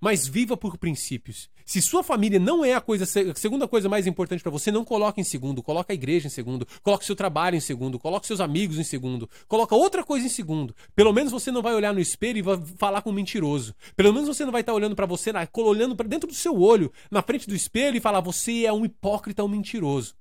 Mas 0.00 0.28
viva 0.28 0.56
por 0.56 0.78
princípios. 0.78 1.50
Se 1.64 1.82
sua 1.82 2.04
família 2.04 2.38
não 2.38 2.64
é 2.64 2.72
a 2.72 2.80
coisa, 2.80 3.02
a 3.02 3.34
segunda 3.34 3.66
coisa 3.66 3.88
mais 3.88 4.06
importante 4.06 4.44
para 4.44 4.52
você, 4.52 4.70
não 4.70 4.84
coloque 4.84 5.20
em 5.20 5.24
segundo. 5.24 5.64
Coloque 5.64 5.90
a 5.90 5.96
igreja 5.96 6.28
em 6.28 6.30
segundo. 6.30 6.64
Coloque 6.80 7.04
seu 7.04 7.16
trabalho 7.16 7.56
em 7.56 7.60
segundo. 7.60 7.98
Coloque 7.98 8.24
seus 8.24 8.38
amigos 8.38 8.78
em 8.78 8.84
segundo. 8.84 9.28
Coloque 9.48 9.74
outra 9.74 10.04
coisa 10.04 10.24
em 10.24 10.30
segundo. 10.30 10.76
Pelo 10.94 11.12
menos 11.12 11.32
você 11.32 11.50
não 11.50 11.60
vai 11.60 11.74
olhar 11.74 11.92
no 11.92 11.98
espelho 11.98 12.38
e 12.38 12.42
vai 12.42 12.56
falar 12.76 13.02
com 13.02 13.10
um 13.10 13.14
mentiroso. 13.14 13.74
Pelo 13.96 14.12
menos 14.12 14.28
você 14.28 14.44
não 14.44 14.52
vai 14.52 14.60
estar 14.60 14.74
olhando 14.74 14.94
para 14.94 15.06
você, 15.06 15.32
olhando 15.54 15.96
para 15.96 16.06
dentro 16.06 16.28
do 16.28 16.34
seu 16.34 16.56
olho, 16.60 16.92
na 17.10 17.20
frente 17.20 17.48
do 17.48 17.54
espelho 17.56 17.96
e 17.96 18.00
falar: 18.00 18.20
você 18.20 18.64
é 18.64 18.72
um 18.72 18.84
hipócrita, 18.84 19.42
um 19.42 19.48
mentiroso. 19.48 20.14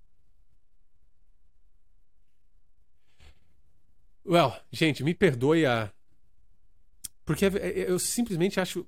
Well, 4.25 4.53
gente, 4.71 5.03
me 5.03 5.13
perdoe 5.13 5.65
a. 5.65 5.91
Porque 7.23 7.45
eu 7.45 7.99
simplesmente 7.99 8.59
acho. 8.59 8.87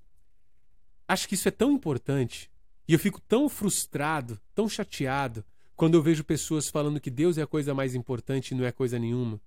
Acho 1.08 1.28
que 1.28 1.36
isso 1.36 1.48
é 1.48 1.52
tão 1.52 1.72
importante. 1.72 2.50
E 2.88 2.94
eu 2.94 3.00
fico 3.00 3.22
tão 3.22 3.48
frustrado, 3.48 4.40
tão 4.56 4.68
chateado, 4.68 5.44
quando 5.76 5.96
eu 5.96 6.02
vejo 6.02 6.24
pessoas 6.24 6.70
falando 6.70 7.00
que 7.00 7.12
Deus 7.12 7.38
é 7.38 7.44
a 7.44 7.48
coisa 7.48 7.74
mais 7.74 7.94
importante 7.94 8.52
e 8.52 8.56
não 8.56 8.66
é 8.66 8.72
coisa 8.72 8.98
nenhuma. 8.98 9.40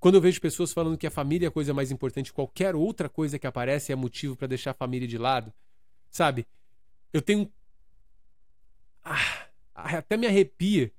Quando 0.00 0.16
eu 0.16 0.20
vejo 0.20 0.40
pessoas 0.40 0.72
falando 0.72 0.98
que 0.98 1.06
a 1.06 1.10
família 1.10 1.46
é 1.46 1.48
a 1.48 1.52
coisa 1.52 1.72
mais 1.72 1.90
importante, 1.90 2.32
qualquer 2.32 2.74
outra 2.74 3.08
coisa 3.08 3.38
que 3.38 3.46
aparece 3.46 3.92
é 3.92 3.96
motivo 3.96 4.36
para 4.36 4.48
deixar 4.48 4.72
a 4.72 4.74
família 4.74 5.06
de 5.06 5.16
lado. 5.16 5.52
Sabe? 6.10 6.46
Eu 7.12 7.22
tenho. 7.22 7.50
Ah, 9.04 9.46
até 9.74 10.16
me 10.16 10.26
arrepia 10.26 10.92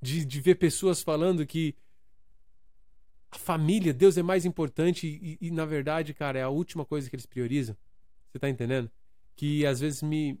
de, 0.00 0.24
de 0.24 0.40
ver 0.40 0.54
pessoas 0.54 1.02
falando 1.02 1.44
que 1.44 1.74
a 3.30 3.38
família, 3.38 3.92
Deus 3.92 4.16
é 4.16 4.22
mais 4.22 4.44
importante 4.44 5.06
e, 5.06 5.38
e, 5.40 5.50
na 5.50 5.64
verdade, 5.64 6.14
cara, 6.14 6.38
é 6.38 6.42
a 6.42 6.48
última 6.48 6.84
coisa 6.84 7.08
que 7.08 7.16
eles 7.16 7.26
priorizam. 7.26 7.76
Você 8.30 8.38
tá 8.38 8.48
entendendo? 8.48 8.90
Que 9.36 9.66
às 9.66 9.80
vezes 9.80 10.02
me 10.02 10.40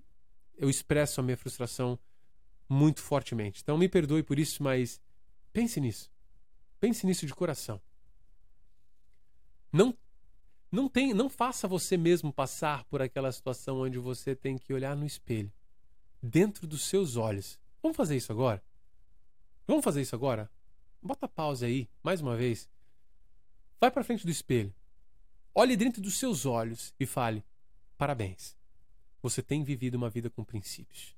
eu 0.56 0.68
expresso 0.68 1.20
a 1.20 1.22
minha 1.22 1.36
frustração 1.36 1.98
muito 2.68 3.00
fortemente. 3.00 3.62
Então 3.62 3.78
me 3.78 3.88
perdoe 3.88 4.22
por 4.22 4.38
isso, 4.38 4.62
mas 4.62 5.00
pense 5.52 5.80
nisso. 5.80 6.10
Pense 6.80 7.06
nisso 7.06 7.26
de 7.26 7.34
coração. 7.34 7.80
Não 9.72 9.96
não 10.70 10.86
tem, 10.86 11.14
não 11.14 11.30
faça 11.30 11.66
você 11.66 11.96
mesmo 11.96 12.30
passar 12.30 12.84
por 12.84 13.00
aquela 13.00 13.32
situação 13.32 13.80
onde 13.80 13.98
você 13.98 14.36
tem 14.36 14.58
que 14.58 14.74
olhar 14.74 14.94
no 14.94 15.06
espelho, 15.06 15.50
dentro 16.22 16.66
dos 16.66 16.86
seus 16.86 17.16
olhos. 17.16 17.58
Vamos 17.82 17.96
fazer 17.96 18.16
isso 18.16 18.30
agora? 18.30 18.62
Vamos 19.66 19.82
fazer 19.82 20.02
isso 20.02 20.14
agora? 20.14 20.50
Bota 21.00 21.26
pausa 21.26 21.64
aí, 21.64 21.88
mais 22.02 22.20
uma 22.20 22.36
vez. 22.36 22.68
Vai 23.80 23.90
para 23.90 24.02
frente 24.02 24.24
do 24.24 24.30
espelho. 24.30 24.74
Olhe 25.54 25.76
dentro 25.76 26.02
dos 26.02 26.18
seus 26.18 26.46
olhos 26.46 26.92
e 26.98 27.06
fale: 27.06 27.44
parabéns. 27.96 28.56
Você 29.22 29.42
tem 29.42 29.62
vivido 29.62 29.96
uma 29.96 30.10
vida 30.10 30.30
com 30.30 30.44
princípios. 30.44 31.16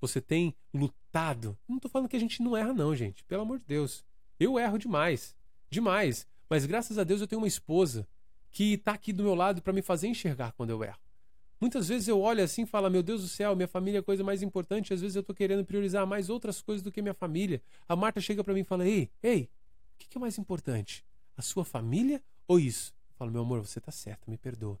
Você 0.00 0.20
tem 0.20 0.54
lutado. 0.72 1.56
Não 1.68 1.76
estou 1.76 1.90
falando 1.90 2.08
que 2.08 2.16
a 2.16 2.20
gente 2.20 2.42
não 2.42 2.56
erra, 2.56 2.72
não, 2.72 2.94
gente. 2.94 3.24
Pelo 3.24 3.42
amor 3.42 3.58
de 3.58 3.64
Deus. 3.66 4.04
Eu 4.38 4.58
erro 4.58 4.78
demais. 4.78 5.34
Demais. 5.70 6.26
Mas 6.48 6.66
graças 6.66 6.98
a 6.98 7.04
Deus 7.04 7.20
eu 7.20 7.26
tenho 7.26 7.40
uma 7.40 7.48
esposa 7.48 8.06
que 8.50 8.76
tá 8.78 8.92
aqui 8.92 9.12
do 9.12 9.22
meu 9.22 9.34
lado 9.34 9.62
para 9.62 9.72
me 9.72 9.82
fazer 9.82 10.08
enxergar 10.08 10.52
quando 10.52 10.70
eu 10.70 10.82
erro. 10.82 10.98
Muitas 11.60 11.88
vezes 11.88 12.06
eu 12.06 12.20
olho 12.20 12.42
assim 12.42 12.62
e 12.62 12.66
falo, 12.66 12.90
meu 12.90 13.02
Deus 13.02 13.22
do 13.22 13.28
céu, 13.28 13.56
minha 13.56 13.66
família 13.68 13.98
é 13.98 14.00
a 14.00 14.02
coisa 14.02 14.22
mais 14.22 14.42
importante. 14.42 14.92
Às 14.92 15.00
vezes 15.00 15.16
eu 15.16 15.22
tô 15.22 15.32
querendo 15.32 15.64
priorizar 15.64 16.06
mais 16.06 16.28
outras 16.28 16.60
coisas 16.60 16.82
do 16.82 16.92
que 16.92 17.00
minha 17.00 17.14
família. 17.14 17.62
A 17.88 17.96
Marta 17.96 18.20
chega 18.20 18.44
para 18.44 18.52
mim 18.52 18.60
e 18.60 18.64
fala, 18.64 18.86
ei, 18.86 19.10
ei, 19.22 19.48
o 19.94 19.98
que 19.98 20.18
é 20.18 20.20
mais 20.20 20.36
importante? 20.38 21.04
A 21.36 21.42
sua 21.42 21.64
família 21.64 22.22
ou 22.46 22.58
isso? 22.58 22.94
Eu 23.10 23.16
falo, 23.16 23.30
meu 23.30 23.42
amor, 23.42 23.66
você 23.66 23.80
tá 23.80 23.92
certo, 23.92 24.30
me 24.30 24.36
perdoa. 24.36 24.80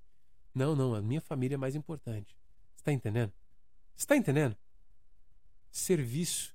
Não, 0.54 0.74
não, 0.74 0.94
a 0.94 1.02
minha 1.02 1.20
família 1.20 1.54
é 1.54 1.58
mais 1.58 1.74
importante. 1.74 2.36
Você 2.74 2.84
tá 2.84 2.92
entendendo? 2.92 3.32
Você 3.94 4.06
tá 4.06 4.16
entendendo? 4.16 4.56
Serviço 5.70 6.54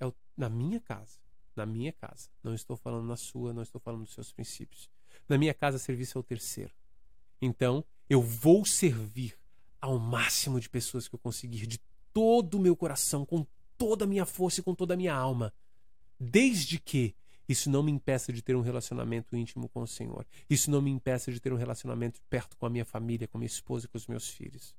é 0.00 0.06
o, 0.06 0.14
na 0.36 0.48
minha 0.48 0.80
casa. 0.80 1.20
Na 1.54 1.64
minha 1.64 1.92
casa. 1.92 2.28
Não 2.42 2.54
estou 2.54 2.76
falando 2.76 3.06
na 3.06 3.16
sua, 3.16 3.52
não 3.52 3.62
estou 3.62 3.80
falando 3.80 4.04
dos 4.04 4.14
seus 4.14 4.32
princípios. 4.32 4.90
Na 5.28 5.38
minha 5.38 5.54
casa, 5.54 5.78
serviço 5.78 6.18
é 6.18 6.20
o 6.20 6.24
terceiro. 6.24 6.72
Então, 7.40 7.84
eu 8.08 8.20
vou 8.20 8.64
servir 8.64 9.38
ao 9.80 9.98
máximo 9.98 10.60
de 10.60 10.68
pessoas 10.68 11.08
que 11.08 11.14
eu 11.14 11.18
conseguir, 11.18 11.66
de 11.66 11.80
todo 12.12 12.54
o 12.54 12.60
meu 12.60 12.76
coração, 12.76 13.24
com 13.26 13.46
toda 13.76 14.04
a 14.04 14.08
minha 14.08 14.24
força 14.26 14.60
e 14.60 14.62
com 14.62 14.74
toda 14.74 14.94
a 14.94 14.96
minha 14.96 15.14
alma. 15.14 15.52
Desde 16.18 16.78
que 16.78 17.14
isso 17.48 17.68
não 17.68 17.82
me 17.82 17.90
impeça 17.90 18.32
de 18.32 18.42
ter 18.42 18.54
um 18.54 18.60
relacionamento 18.60 19.36
íntimo 19.36 19.68
com 19.68 19.82
o 19.82 19.86
Senhor. 19.86 20.26
Isso 20.48 20.70
não 20.70 20.80
me 20.80 20.90
impeça 20.90 21.32
de 21.32 21.40
ter 21.40 21.52
um 21.52 21.56
relacionamento 21.56 22.20
perto 22.30 22.56
com 22.56 22.66
a 22.66 22.70
minha 22.70 22.84
família, 22.84 23.26
com 23.26 23.38
minha 23.38 23.46
esposa 23.46 23.86
e 23.86 23.88
com 23.88 23.96
os 23.96 24.06
meus 24.06 24.28
filhos. 24.28 24.74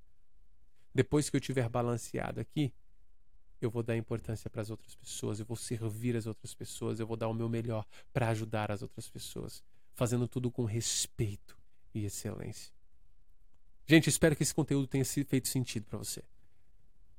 Depois 0.93 1.29
que 1.29 1.35
eu 1.35 1.41
tiver 1.41 1.67
balanceado 1.67 2.39
aqui, 2.39 2.73
eu 3.59 3.69
vou 3.69 3.81
dar 3.81 3.97
importância 3.97 4.49
para 4.49 4.61
as 4.61 4.69
outras 4.69 4.95
pessoas, 4.95 5.39
eu 5.39 5.45
vou 5.45 5.57
servir 5.57 6.15
as 6.15 6.25
outras 6.25 6.53
pessoas, 6.53 6.99
eu 6.99 7.07
vou 7.07 7.17
dar 7.17 7.27
o 7.27 7.33
meu 7.33 7.49
melhor 7.49 7.85
para 8.11 8.29
ajudar 8.29 8.71
as 8.71 8.81
outras 8.81 9.09
pessoas, 9.09 9.63
fazendo 9.93 10.27
tudo 10.27 10.51
com 10.51 10.65
respeito 10.65 11.57
e 11.93 12.05
excelência. 12.05 12.73
Gente, 13.85 14.09
espero 14.09 14.35
que 14.35 14.43
esse 14.43 14.53
conteúdo 14.53 14.87
tenha 14.87 15.05
feito 15.05 15.47
sentido 15.47 15.85
para 15.85 15.97
você. 15.97 16.23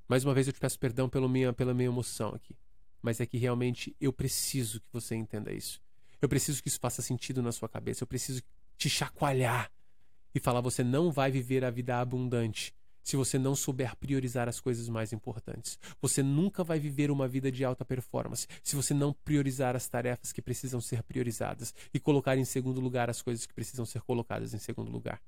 Mais 0.09 0.25
uma 0.25 0.35
vez 0.35 0.47
eu 0.47 0.53
te 0.53 0.61
peço 0.61 0.79
perdão 0.79 1.09
pela 1.09 1.29
minha, 1.29 1.53
pela 1.53 1.75
minha 1.75 1.89
emoção 1.89 2.31
aqui. 2.31 2.57
Mas 3.05 3.21
é 3.21 3.27
que 3.27 3.37
realmente 3.37 3.95
eu 4.01 4.15
preciso 4.15 4.81
que 4.81 4.87
você 4.91 5.15
entenda 5.15 5.53
isso. 5.53 5.79
Eu 6.23 6.29
preciso 6.29 6.63
que 6.63 6.71
isso 6.71 6.81
faça 6.81 7.03
sentido 7.03 7.43
na 7.43 7.53
sua 7.53 7.69
cabeça. 7.69 8.03
Eu 8.03 8.07
preciso 8.07 8.43
te 8.79 8.89
chacoalhar 8.89 9.71
e 10.35 10.41
falar: 10.41 10.63
você 10.63 10.83
não 10.83 11.13
vai 11.13 11.31
viver 11.31 11.67
a 11.67 11.71
vida 11.71 12.01
abundante 12.01 12.75
se 13.03 13.15
você 13.15 13.39
não 13.39 13.55
souber 13.55 13.95
priorizar 13.97 14.49
as 14.49 14.59
coisas 14.59 14.89
mais 14.89 15.13
importantes. 15.13 15.79
Você 16.01 16.23
nunca 16.23 16.65
vai 16.65 16.81
viver 16.81 17.11
uma 17.11 17.29
vida 17.29 17.53
de 17.53 17.63
alta 17.63 17.85
performance 17.85 18.49
se 18.63 18.75
você 18.75 18.95
não 18.95 19.13
priorizar 19.13 19.77
as 19.77 19.87
tarefas 19.87 20.33
que 20.33 20.41
precisam 20.41 20.81
ser 20.81 21.03
priorizadas 21.03 21.75
e 21.93 22.01
colocar 22.01 22.39
em 22.39 22.45
segundo 22.47 22.81
lugar 22.81 23.11
as 23.11 23.21
coisas 23.21 23.45
que 23.45 23.53
precisam 23.53 23.85
ser 23.85 24.01
colocadas 24.01 24.55
em 24.55 24.59
segundo 24.59 24.91
lugar. 24.91 25.21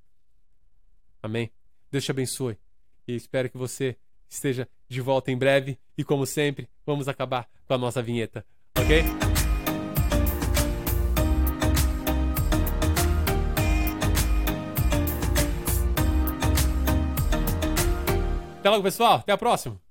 Amém? 1.22 1.52
Deus 1.90 2.06
te 2.06 2.10
abençoe 2.10 2.58
e 3.06 3.14
espero 3.14 3.50
que 3.50 3.58
você 3.58 3.98
esteja 4.30 4.66
de 4.88 5.00
volta 5.00 5.30
em 5.30 5.36
breve 5.36 5.78
e, 5.96 6.04
como 6.04 6.26
sempre, 6.26 6.68
vamos 6.84 7.08
acabar 7.08 7.48
com 7.66 7.74
a 7.74 7.78
nossa 7.78 8.02
vinheta, 8.02 8.44
ok? 8.78 9.02
Até 18.66 18.70
logo, 18.70 18.82
pessoal. 18.82 19.18
Até 19.18 19.32
a 19.32 19.38
próxima. 19.38 19.85